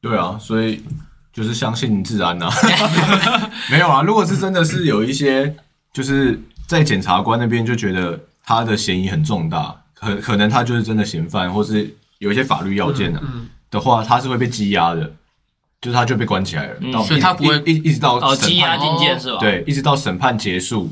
[0.00, 0.80] 对啊，所以
[1.32, 3.50] 就是相信自然呐、啊。
[3.68, 5.56] 没有啊，如果是真的是有一些，
[5.92, 15.12] 就是在检察官那边就觉得他的嫌疑很重大，可可能他就是真的嫌犯，或是有一些法律要件的、嗯，的话，他是会被羁押的，
[15.80, 20.90] 就是他就被关起来了，嗯到所以他不会一一一直到哦，羁押禁见是吧？，对，一直到审判结束，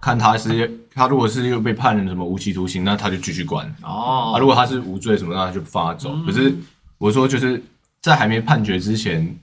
[0.00, 3.64] 看他是他如果是又被判了什么无期徒刑，那他就继续关。
[3.82, 6.10] 哦啊，，如果他是无罪什么，那他就放他走。
[6.12, 6.54] 嗯可是
[6.98, 7.62] 我说就是
[8.02, 9.38] 在还没判决之前，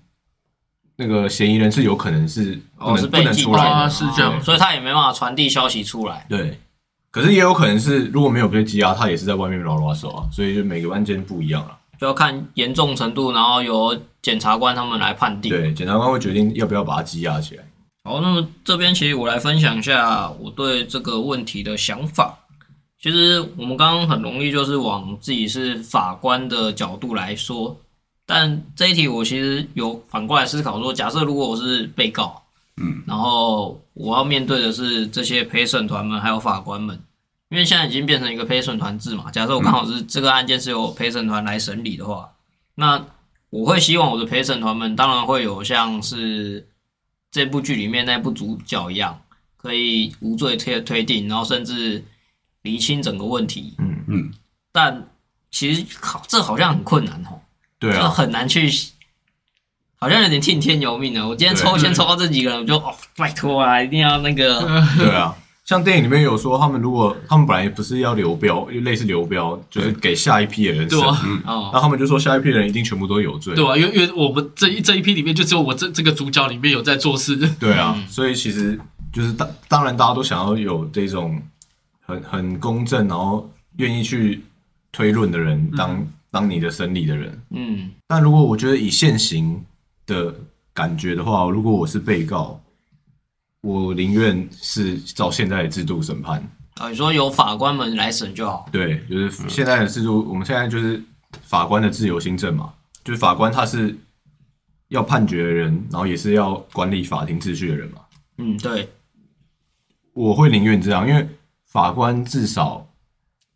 [0.98, 6.26] 那个嫌疑人是有可能是不能、哦是被不能出来的，啊是这样哦所以他也没办法传递消息出来。
[6.28, 6.60] 对。
[7.10, 11.77] 可是也有可能是如果没有被羁押，他也是在外面拉拉手啊，所以就每个案件不一样了。
[12.00, 15.50] 就要看严重程度，然后由检察官他们来判定。
[15.50, 17.64] 对，检察官会决定要不要把他羁押起来。
[18.04, 22.38] 好，那么这边其实我来分享一下我对这个问题的想法。
[23.00, 27.78] 其实我们刚刚很容易就是往自己是法官的角度来说，
[28.26, 32.42] 但这一题我其实有反过来思考说，假设如果我是被告，
[32.82, 37.00] 嗯，然后我要面对的是这些陪审团们还有法官们，
[37.50, 39.32] 因为现在已经变成一个陪审团制嘛。
[39.32, 42.30] 假设我刚好是这个案件是由陪审团来审理的话，
[42.76, 43.06] 那
[43.50, 46.68] 我会希望我的陪审团们当然会有像是
[47.32, 49.22] 这部剧里面那部主角一样，
[49.56, 52.04] 可以无罪推推定，然后甚至
[52.64, 53.74] 厘清整个问题。
[53.80, 54.32] 嗯嗯，
[54.74, 55.08] 但
[55.50, 57.40] 其实好，这好像很困难哦，
[57.80, 58.70] 这对啊，很难去，
[59.96, 61.26] 好像有点听天由命啊。
[61.26, 64.60] 我今天抽签抽到这几个人，我就哦，拜托啊，一定要那个，
[64.98, 65.34] 对啊。
[65.68, 77.36] 像电影里面有说，他们如果他们本来不是要流标，类似流标，就是给下一批的人审，对啊然哦，后他们就说下一批的人一定全部都有罪，对啊、因为因为我们这一这一批里面，就只有我这这个主角里面有在做事。
[77.60, 78.08] 对啊，嗯。
[78.08, 78.80] 所以其实
[79.12, 81.38] 就是当当然大家都想要有这种
[82.00, 84.42] 很很公正，然后愿意去
[84.94, 87.42] 推论的人当、当你的审理的人。
[87.50, 89.62] 嗯，但如果我觉得以现行
[90.06, 90.34] 的
[90.74, 92.58] 感觉的话，如果我是被告，
[93.62, 96.42] 我宁愿是照现在的制度审判。
[96.76, 101.02] 啊，你说由法官们来审就好，对，就是现在的制度，我们现在就是
[101.42, 102.72] 法官的自由新政嘛，
[103.04, 103.98] 就是法官他是
[104.90, 108.02] 要判决的人，然后也是要管理法庭秩序的人嘛。
[108.38, 108.88] 嗯，对，
[110.14, 111.28] 我会宁愿这样，因为
[111.66, 112.88] 法官至少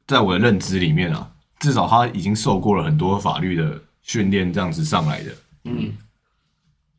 [0.07, 5.31] 在我的认知里面啊，至少他已经受过了很多法律的训练，这样子上来的。
[5.65, 5.93] 嗯，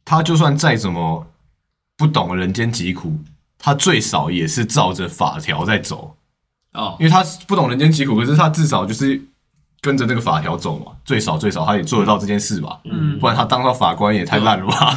[0.05, 1.27] 他就算再怎么
[2.03, 3.17] 不懂人间疾苦，
[3.57, 6.17] 他最少也是照着法条在走，
[6.73, 9.23] 哦，因为他不懂人间疾苦，可是他至少就是
[9.81, 12.81] 跟着那个法条走嘛，最少最少他也做得到这件事吧。
[12.87, 14.97] 嗯不然他当到法官也太烂了吧。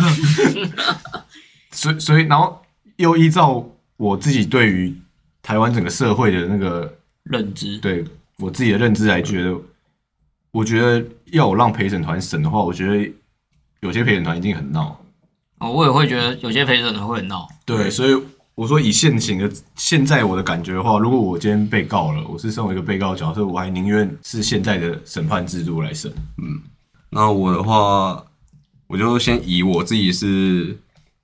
[1.72, 2.60] 所以所以，然后
[2.96, 3.64] 又依照
[3.98, 5.00] 我自己对于
[5.44, 6.92] 台湾整个社会的那个
[7.22, 8.04] 认知，对
[8.40, 9.56] 我自己的认知来觉得，
[10.50, 13.14] 我觉得要我让陪审团审的话，我觉得
[13.82, 15.00] 有些陪审团一定很闹。
[15.60, 18.16] 哦，我也会觉得有些陪审团会很闹，对，所以
[18.56, 26.12] 我说以现行的现在我的感觉的话，如果我今天被告了，我是身为一个被告角色，我还宁愿是现在的审判制度来审。
[26.38, 26.62] 嗯。
[27.10, 28.24] 那我的话，
[28.88, 30.78] 我就先以我自己是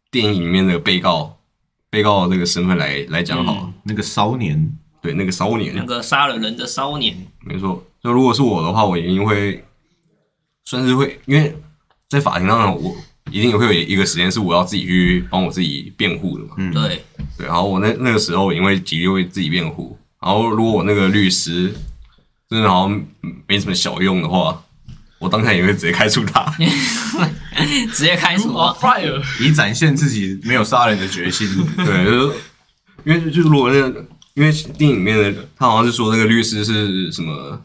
[0.10, 1.38] 电影里面的被告，
[1.89, 3.62] 被告的这个身份来来讲好了。
[3.63, 3.74] 嗯。
[3.84, 7.84] 那个骚年，对，那个骚年，那个杀了人的骚年，没错。
[8.02, 9.63] 就如果是我的话，我一定会
[10.63, 11.54] 算是会，因为
[12.08, 12.96] 在法庭上，我
[13.29, 16.55] 一定会有一个时间是我要自己去帮我自己辩护的嘛。
[16.57, 17.03] 嗯，对，
[17.38, 21.73] 对，然后我那那个时候因为极力为自己辩护，然后如果我那个律师
[22.49, 23.05] 真的好像
[23.47, 24.63] 没什么小用的话，
[25.19, 26.51] 我当下也会直接开除他。
[27.93, 31.47] 直接开除啊，fire，以展现自己没有杀人的决心。
[31.77, 32.38] 对，就是
[33.05, 37.62] 因为就是如果那个，因为电影里面的他好像是说那个律师是什么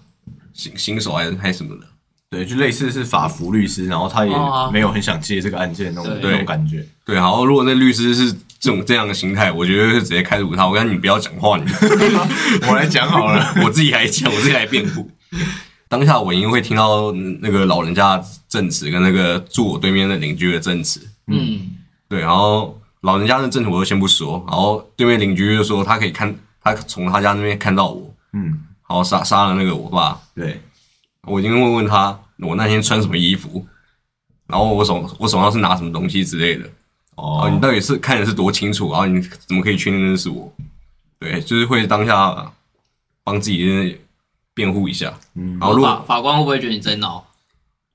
[0.53, 1.87] 新新手还是还是什么的，
[2.29, 6.33] 对，就类似是法服律师，然后他也哦没有很想接这个案件那种对。
[6.33, 6.85] 那种感觉。
[7.05, 10.67] 对，然后如果那律师是这种这样的心态，我觉得是直接开除他。
[10.67, 11.65] 我跟你不要讲话，你
[12.69, 15.09] 我来讲好了， 我自己来讲，我自己来辩护。
[15.89, 21.61] 当下我因为会听到那个老人家的证词跟那个住我对面的邻居的证词，嗯，
[22.09, 28.47] 对，然后老人家的证词我就先不说，然后对面邻居就说他可以看，他从他家那边看到我，嗯，
[28.89, 30.61] 然后杀杀了那个我爸，对，
[31.27, 33.67] 我已经问问他我那天穿什么衣服，
[34.47, 36.65] 然后我手我手上是拿什么东西之类的，
[37.17, 40.53] 哦，你哦，到底是看的是多清楚，然后你怎么可以确定认识我？
[41.19, 42.53] 对，就是会当下
[43.25, 43.99] 帮自己
[44.55, 45.59] 辩护一下，嗯。
[45.59, 47.27] 然后如法果法官会不会觉得你在闹？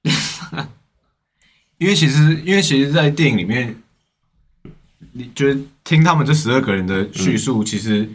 [1.78, 3.76] 因为其实，因为其实，在电影里面，
[5.14, 8.08] 你觉得听他们这十二个人的叙述，其实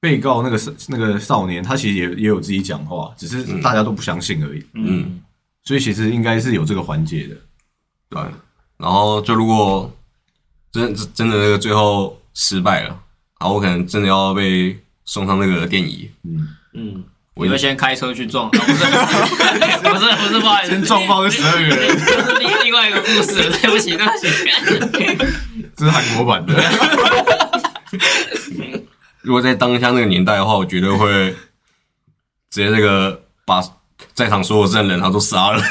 [0.00, 4.64] 被告那个少那个少年，他其实也也有自己讲话，只是大家都不相信而已。
[4.74, 5.20] 嗯，
[5.64, 7.36] 所以其实应该是有这个环节的。
[8.10, 8.20] 对，
[8.76, 9.92] 然后就如果
[10.70, 12.88] 真真的那个最后失败了，
[13.40, 18.72] 然后我可能真的要被送上那个电椅，嗯，嗯，我我会先开车去撞，啊不是
[19.82, 24.28] 不是不是，不好意思，先撞爆这十二个人，这是另另外一个故事了，对不起对不起。
[25.76, 26.54] 这是韩国版的。
[29.28, 31.36] 如果在当下那个年代的话，我绝对会
[32.48, 33.60] 直接那个把
[34.14, 35.62] 在场所有证人他都杀了，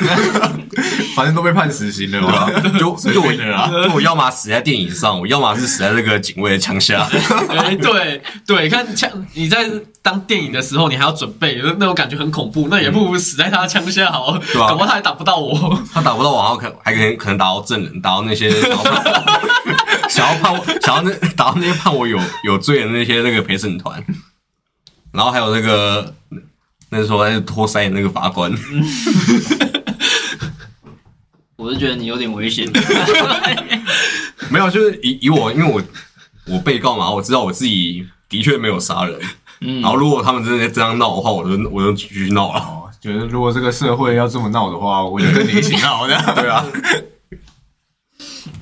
[1.15, 2.49] 反正都被判死刑了嘛。
[2.77, 7.07] 就 就我随便的啦就我要么死在电影上，我要么是死在那个警卫的枪下。
[7.49, 9.69] 哎，对对，看枪，你在
[10.01, 12.67] 当电影的时候，你还要准备，那种感觉很恐怖。
[12.69, 15.81] 那也不如死在他的枪下好，对啊搞不好他还打不到我。
[15.93, 19.03] 他打不到我，然后可还可能可能打到证人，打到那些想要判
[20.09, 24.03] 想要判我想要那打到那些判我有有罪的那些那个陪审团，
[25.11, 26.13] 然后还有那个
[26.89, 28.51] 那时候在托腮的那个法官，
[31.57, 32.67] 我是觉得你有点危险。
[34.49, 35.81] 没有，就是以以我因为我
[36.53, 39.19] 我被告嘛，我知道我自己的确没有杀人，
[39.61, 42.59] 嗯然后如果他们真的这样闹的话，我就我就继续闹了。
[42.59, 46.15] 哦，觉得如果这个社会要这么闹的话，我就跟你一起闹的。
[46.35, 46.65] 对啊，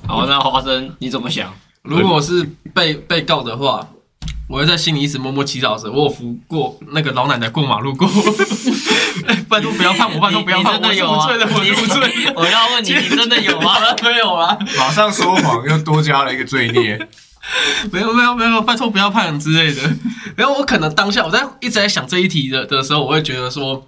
[0.08, 1.54] 好，那花生你怎么想？
[1.82, 2.42] 如果是
[2.74, 3.86] 被被告的话，
[4.48, 8.08] 我会在心里一直默默祈祷着，我有扶过那个老奶奶过马路过。
[9.26, 12.32] 哎 拜托不要判我，拜托不要判我，你真的有啊我是无罪的，我是无罪。
[12.36, 13.74] 我要问你，你真的有吗？
[14.04, 17.08] 没有啊，马上说谎，又多加了一个罪孽。
[17.90, 19.82] 没有没有没有，拜托不要判之类的。
[20.36, 23.84] 然后我可能当下我在一直在想这一题的的时候，我会觉得说，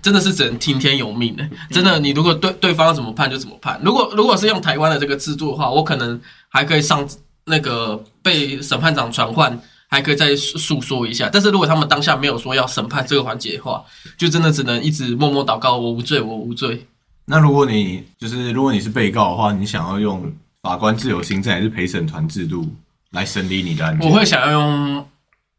[0.00, 1.46] 真的是只能听天由命的。
[1.70, 3.78] 真的，你如果对对方要怎么判就怎么判。
[3.84, 7.06] 如果如果是用台湾的这个制度的话，我可能还可以上
[7.44, 9.58] 那个被审判长传唤。
[9.88, 13.82] 还可以再诉诉说一下，但是如果他们当下没有说要审判这个环节的话，
[14.16, 16.86] 就真的只能一直默默祷告，我无罪，我无罪。
[17.24, 20.32] 那如果你就是如果你是被告的话，你想要用
[20.62, 22.66] 法官自由行政还是陪审团制度
[23.12, 24.08] 来审理你的案件？
[24.08, 25.06] 我会想要用，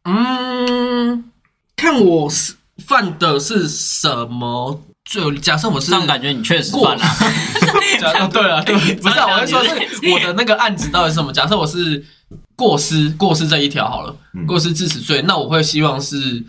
[0.04, 1.24] 嗯，
[1.76, 2.54] 看我是
[2.86, 5.38] 犯的是什么罪。
[5.38, 7.04] 假设我是这样感觉你确实过犯了。
[8.00, 9.72] 假设对了，对， 不是、啊，我是说是
[10.12, 11.34] 我的那个案子到底是什么？
[11.34, 12.04] 假设我是
[12.60, 16.44] 过失，过失这一条好了，嗯过失致死罪，那我会希望是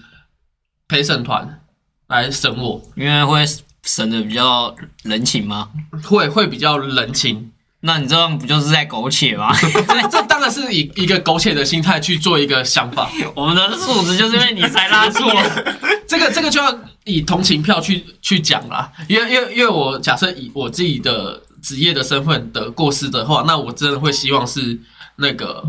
[0.88, 1.60] 陪审团
[2.08, 3.46] 来审我，因为会
[3.84, 5.68] 审的比较人情吗？
[6.02, 7.52] 会会比较人情。
[7.82, 9.56] 那你这样不就是在苟且吗？
[9.58, 15.30] 这 这当然是以一个苟且的心态去做一个想法， 我们的素质就是因为你才拉错。
[16.06, 24.78] 这个这个就要以同情票去去讲啦，因为因为因为我假设以我自己的职业的身份的过失的话，那我真的会希望是
[25.20, 25.62] 那个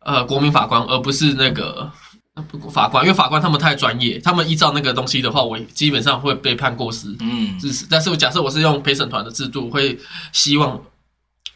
[0.00, 1.90] 呃国民法官，而不是那个
[2.70, 7.86] 法官，因为法官他们太专业，他们依照那个东西的话，我基本上会被判过失嗯，致死。
[7.90, 9.98] 但是我假设我是用陪审团的制度，会
[10.32, 10.80] 希望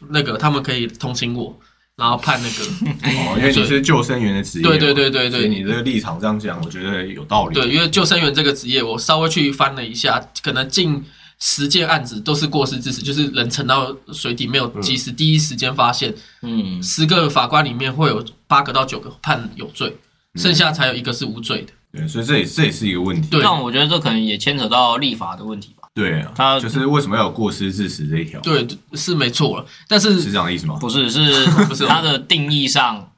[0.09, 1.57] 那个他们可以同情我，
[1.95, 2.63] 然后判那个
[3.11, 7.53] 哦，因为你是救生员的职业嘛，对对对对对你这个立场这样讲，我觉得有道理。
[7.53, 11.03] 对，因为救生员这个职业，我稍微去翻了一下，可能近
[11.39, 19.95] 十件案子都是过失致死，就是人沉到水底没有及时第一时间发现，嗯，十个法官里面会有八个到九个判有罪，
[20.35, 21.71] 剩下才有一个是无罪的。
[21.91, 23.27] 对，所以这也这也是一个问题。
[23.29, 25.87] 对但我觉得这可能也牵扯到立法的问题吧。
[25.95, 28.39] 对啊，他就是为什么要有过失致死这一条？
[28.41, 29.65] 对，是没错了。
[29.87, 30.77] 但是是这样的意思吗？
[30.79, 33.11] 不是，是 不是它的定义上，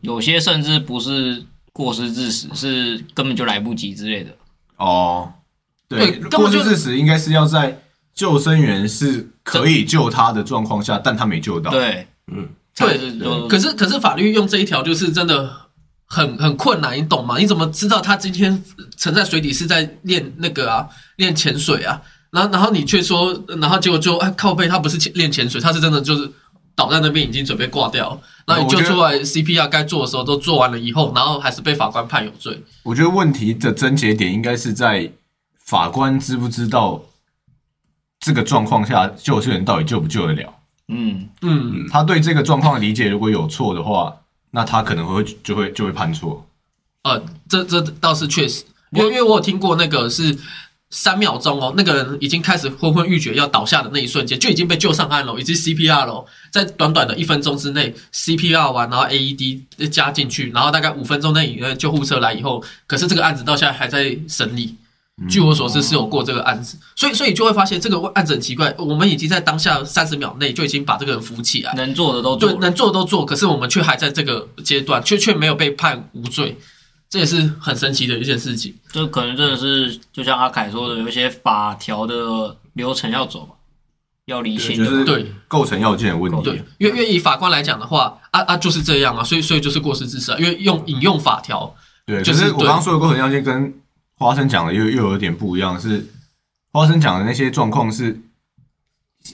[0.00, 4.34] 有些甚至不是过失致死，是根本就来不及之类的。
[4.76, 5.32] 哦，
[5.88, 7.80] 对，过失致死应该是要在
[8.14, 15.50] 救生员是可以救他的状况下，但他没救到。，对，嗯，对是可是可是法律用这一条就是真的
[16.06, 17.38] 很很困难，你懂吗？
[17.38, 18.62] 你怎么知道他今天
[18.96, 22.00] 沉在水底是在练那个啊，练潜水啊？
[22.32, 26.30] 然后然后你却说，然后结果就哎靠背，他不是潜练潜水，他是真的就是
[26.74, 32.60] 倒在那边已经准备挂掉了，然后你救出来 CPR 该做的时候都做完了以后，然后还是被法官判有罪。
[32.82, 35.10] 我觉得问题的症结点应该是在
[35.66, 37.02] 法官知不知道
[38.20, 40.54] 这个状况下救生员到底救不救得了。
[40.88, 44.16] 嗯，嗯，他对这个状况的理解如果有错的话，
[44.52, 46.46] 那他可能会就会就会判错。
[47.02, 50.38] 呃，这这倒是确实，因为因为我有听过那个是
[50.90, 64.76] 三秒钟哦，那个人已经开始昏昏欲绝要倒下的那一瞬间，就已经被救上岸了，以及 CPR 了，在短短的一分钟之内 CPR 完，然后 AED 加进去，然后大概五分钟内以内救护车来以后，可是这个案子到现在还在审理。
[65.30, 76.58] 据我所知是有过这个案子，所以所以就会发现这个案子很奇怪，我们已经在当下三十秒内就已经把这个人扶起来，能做的都做对，能做的都做，可是我们却还在这个阶段，却却没有被判无罪，
[77.08, 78.74] 这也是很神奇的一件事情。
[78.92, 83.54] 这可能真的是就像阿凯说的，有一些法条的流程要走嘛，
[84.26, 93.72] 要理清对构成要件的问对题。，因为因为以法官来讲的话，啊啊就是这样啊，所以所以就是过失致死啊，因为用引用法条，对，就就是是我刚刚说的构成要件跟
[94.18, 96.06] 花生讲的又又有点不一样，是
[96.72, 98.20] 花生讲的那些状况是，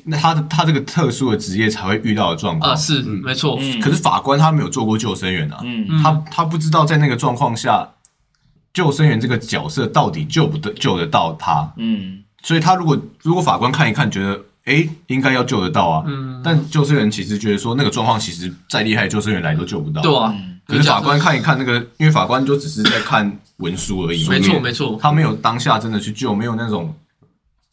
[0.05, 2.73] 那他的他这个特殊的职业才会遇到的状况。
[2.73, 7.89] 啊是没错，嗯，可是法官他没有做过救生员啊，嗯，嗯他他不知道在那个状况下，
[8.73, 26.95] 救生员这个角色到底救不得救得到他，嗯，所以他如果如果法官看一看，觉得诶应该要救得到啊，嗯，但救生员其实觉得说那个状况其实再厉害的救生员来都救不到，对啊，嗯可是法官看一看那个，因为法官就只是在看文书而已，没错没错，他没有当下真的去救，没有那种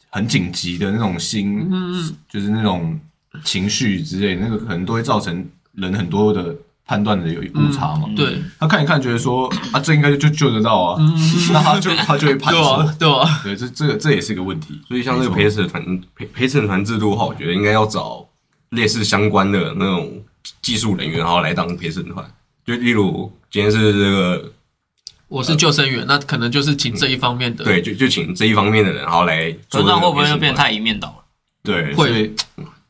[0.10, 3.00] 很紧急的那种心，嗯，就是那种
[3.44, 6.54] 情绪之类，那个可能都会造成人很多的
[6.86, 8.10] 判断的有误差嘛。
[8.16, 11.16] 对，他看一看，觉得说啊，这应该就救得到啊，嗯，
[11.54, 14.82] 那他就他就会判错对啊。，对啊，对，这这个这也是一个问题。
[14.88, 18.28] 所以像这个陪审团陪陪审团制度的话，我觉得应该要找
[18.72, 20.22] 类似相关的那种
[20.62, 22.26] 技术人员，然后来当陪审团。
[22.70, 24.54] 就例如今天是这个
[25.28, 31.16] 我是救生员，那可能就是请这一方面的，对，就就请这一方面的人，然后来做这个可是这样会不会又变太一面倒了？
[31.64, 32.32] 对，会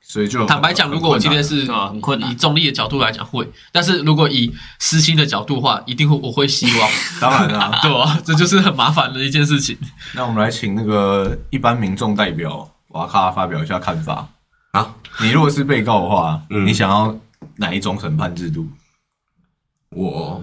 [0.01, 6.89] 所以就坦白讲，如果我今天是很困难以中立的角度来讲会，但是如果以私心的角度的话，一定会我会希望，
[7.21, 9.77] 当然啦、 对啊，这就是很麻烦的一件事情。
[10.13, 14.27] 那我们来请那个一般民众代表瓦卡发表一下看法
[14.71, 14.93] 啊。
[15.21, 17.17] 你如果是被告的话，嗯你想要
[17.55, 18.67] 哪一种审判制度？
[19.95, 20.41] 我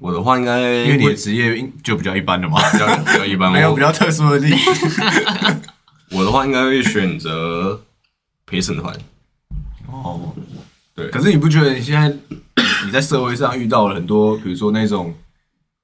[0.00, 5.00] 我的话应该因为你的会职业应就比较一般的嘛，比较比较一般，我 没有比较特殊的例子。
[6.10, 7.80] 我的话应该会选择
[8.46, 8.94] 陪审团。
[9.86, 10.34] 哦，
[10.94, 12.14] 对可是你不觉得你现在
[12.84, 15.14] 你在社会上遇到了很多，比如说那种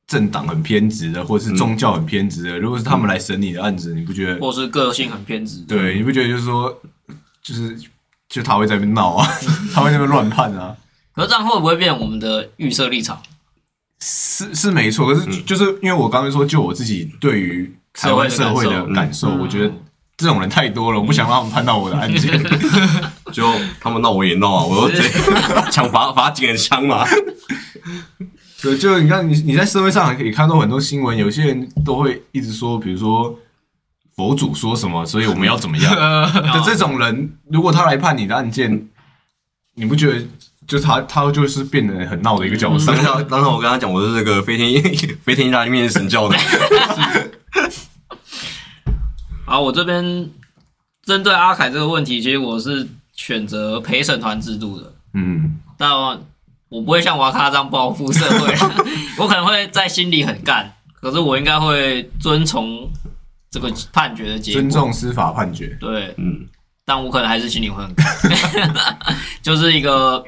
[0.07, 4.41] 政党很偏执的，或是宗教很偏执的，如果是他们来审你的案子，你不觉得？
[4.41, 5.65] 或是个性很偏执？
[5.69, 6.81] 对，你不觉得就是说，
[7.43, 7.77] 就是
[8.29, 9.27] 就他会在那边闹啊，
[9.75, 10.77] 他会在那边乱判啊？
[11.15, 13.21] 可是这样会不会变我们的预设立场？
[14.01, 19.73] 是是没错，可是就是因为我刚才说，就我自己对于台湾社会的感受，嗯我觉得
[20.17, 22.43] 这种人太多了，我不想让他们判到我的案件。
[23.33, 23.51] 就
[23.81, 24.99] 他们闹我也闹啊，我就
[25.73, 27.05] 抢罚罚几人枪嘛。
[28.63, 33.39] 对，就你看你你在社会上也看到很多新闻，有些人都会一直说，比如说
[34.17, 35.95] 佛祖说什么，所以我们要怎么样
[36.53, 38.89] 的这种人，如果他来判你的案件，
[39.75, 40.27] 你不觉得
[40.67, 43.03] 就他他就是变得很闹的一个角色当？
[43.03, 44.83] 下当时我跟他讲，我是这个飞天
[45.23, 46.37] 飞天意大利面神教的。
[49.47, 50.31] 好，我这边
[51.05, 55.91] 针对阿凯这个问题，其实我是选择陪审团制度的，嗯，但
[56.71, 58.55] 我不会像瓦卡这样报复社会，
[59.19, 62.91] 我可能会在心里很干，可是我应该会遵从
[63.51, 64.61] 这个判决的结果。
[64.63, 65.77] 尊重司法判决。
[65.79, 66.47] 对，嗯，
[66.85, 68.07] 但我可能还是心里会很干，
[69.43, 70.25] 就是一个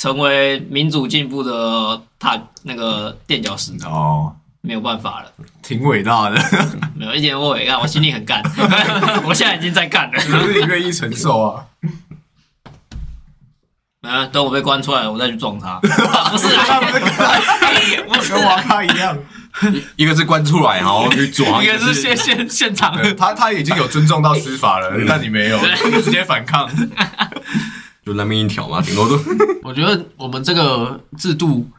[0.00, 5.30] 成为民主进步的踏那个垫脚石，哦，没有办法了，
[5.62, 6.42] 挺伟大的，
[6.96, 8.42] 没有一点我也干，我心里很干，
[9.28, 10.18] 我现在已经在干了。
[10.18, 11.66] 只是你愿意承受啊？
[14.08, 15.78] 啊，等我被关出来，我再去撞他。
[15.84, 16.46] 不是。
[16.56, 16.80] 啊，
[18.08, 19.14] 不是跟瓦卡一样，
[19.96, 25.60] 一个是关出来，然后去撞，一个是现现现场，他他已经有尊重到司法了，但你没有，
[25.92, 26.66] 你直接反抗。
[28.10, 29.16] 就那边一条嘛，顶多都
[29.62, 31.70] 我觉得我们这个制度，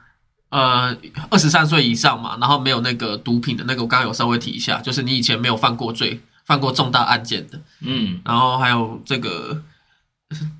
[0.50, 0.96] 呃，
[1.30, 9.62] 二十三岁以上嘛，然后没有那个毒品的那个，我刚刚有稍微提一下，就是你以前没有犯过罪、犯过重大案件的，嗯，然后还有这个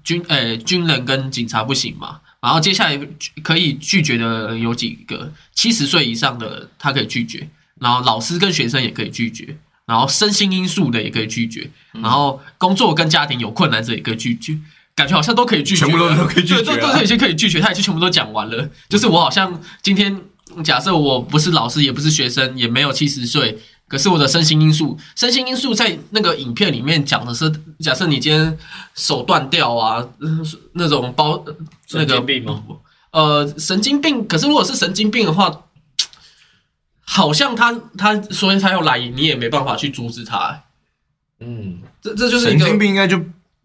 [0.04, 3.00] 军诶、军人跟警察不行嘛，然后接下来
[3.42, 7.48] 可以拒绝的有几个，七十岁以上的他可以拒绝，
[7.80, 9.56] 然后老师跟学生也可以拒绝，
[9.86, 14.60] 然后身心因素的也可以拒绝，然后工作跟家庭有困难者也可以拒绝。
[14.96, 18.70] 感觉好像都可以拒绝了，全部都都可以拒绝啊对，都都都已经可以拒绝，他已经全部都讲完了。
[18.90, 20.22] 就是我好像今天
[20.64, 28.58] 假设我不是老师，也不是学生，也没有七十岁，可是我的身心因素，身心因素在那个影片里面讲的是，假设你今天
[28.96, 30.42] 手断掉啊，呃
[30.74, 31.44] 那种包
[31.92, 32.64] 那神个经病吗？
[33.12, 35.64] 呃神经病，可是如果是神经病的话，
[37.04, 40.64] 好像他他所以他要来，你也没办法去阻止他、
[41.40, 43.22] 嗯，这这就是神经病应该就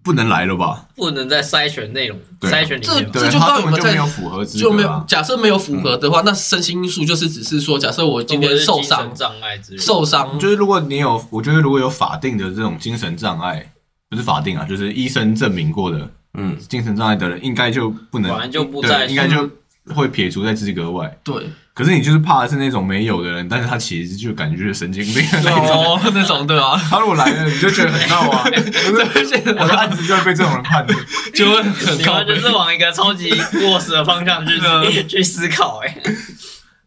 [0.06, 0.86] 不能来了吧？
[0.94, 3.10] 不能再筛选内容，对筛选里面嘛。
[3.12, 5.04] 对，这就他跟我们在根本就没有符合资就没有。
[5.08, 13.72] 假设没有符合的话，那身心因素就是只是说，假设我今天受伤会不会是精神障碍之类的，受伤，就是如果你有，我觉得如果有法定的这种精神障碍，
[14.08, 19.50] 不是法定啊，就是医生证明过的嗯，精神障碍的人，应该就不能，本来就不对在应该就
[19.92, 21.18] 会撇除在资格外。
[21.24, 25.84] 对，可是你就是怕的是那种没有的人，但是他其实就感觉就是神经病的那种。
[25.84, 28.48] 哦，那种对啊，他如果来了，你就觉得很闹啊。
[28.48, 30.94] 可是我的案子就会被这种人判的。
[31.34, 36.02] 就会很靠背你们就是往一个超级务实的方向去嗯去思考，哎，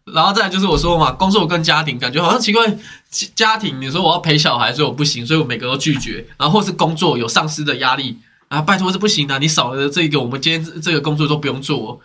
[0.05, 2.65] 然后再来就是我说嘛，工作跟家庭感觉好像奇怪，
[3.35, 6.25] 家庭你说我要陪小孩，所以我不行，所以我每个都拒绝。
[6.39, 8.17] 然后或是工作有上司的压力
[8.47, 12.01] 啊，拜托是不行啊，你少了这个，我们今天这这个工作都不用做。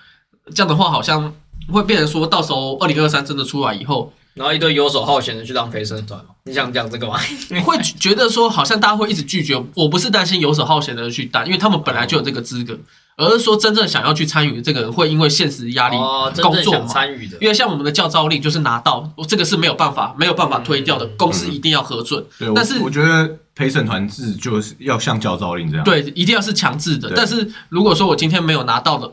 [0.54, 1.32] 这样的话好像
[1.72, 7.18] 会变成说到时候二零二三真的出来以后，然后一堆游手好闲的去当陪审团嘛，你想讲这个吗？
[7.64, 9.60] 会觉得说，好像大家会一直拒绝。
[9.74, 12.76] 我不是担心游手好闲的人去当，因为他们本来就有这个资格，
[13.16, 15.96] 而是说真正想要去参与的这个人，会因为现实压力
[16.42, 16.86] 工作嘛。
[16.86, 22.24] 参与的，因为像我们的教招令就是拿到，这个是没有办法没有办法推掉的，公司一定要核准。
[22.38, 25.84] 对，但是我觉得陪审团制就是要像教招令这样。
[25.84, 27.12] 对，一定要是强制的。
[27.14, 29.10] 但是如果说我今天没有拿到的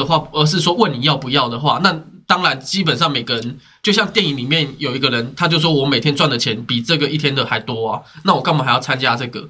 [0.00, 9.48] 的话，而是说问你要不要的话，那当然基本上每个人，就像电影里面有一个人，他就说我每天赚的钱比这个一天的还多啊，那我干嘛还要参加这个？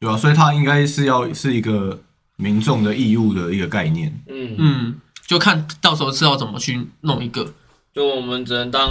[0.00, 2.00] 对啊，所以他应该是要是一个
[2.36, 4.16] 民众的义务的一个概念。
[4.28, 7.52] 嗯，嗯，就看到时候是要怎么去弄一个。
[7.92, 8.88] 就我们只能当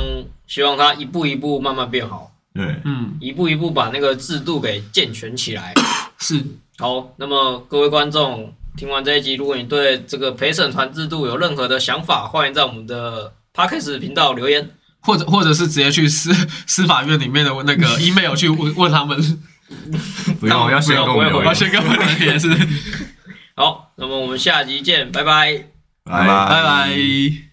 [0.47, 5.73] 希望他一步一步慢慢变好，对，嗯，一步一步把那个制度给健全起来。
[6.19, 6.43] 是
[6.77, 14.69] 好，那么各位观众听完这一集，如果你对这个陪审团制度有任何的想法，欢迎在我们的 Podcast 频道留言。
[15.01, 16.31] 或者或者是直接去司
[16.67, 19.17] 司法院里面的那个 email 去问问他们，
[20.39, 21.53] 不用要先跟我要。
[21.53, 22.49] 先跟我们也是，
[23.55, 25.65] 好，那么我们下集见，拜拜。
[26.03, 27.46] 拜拜拜拜。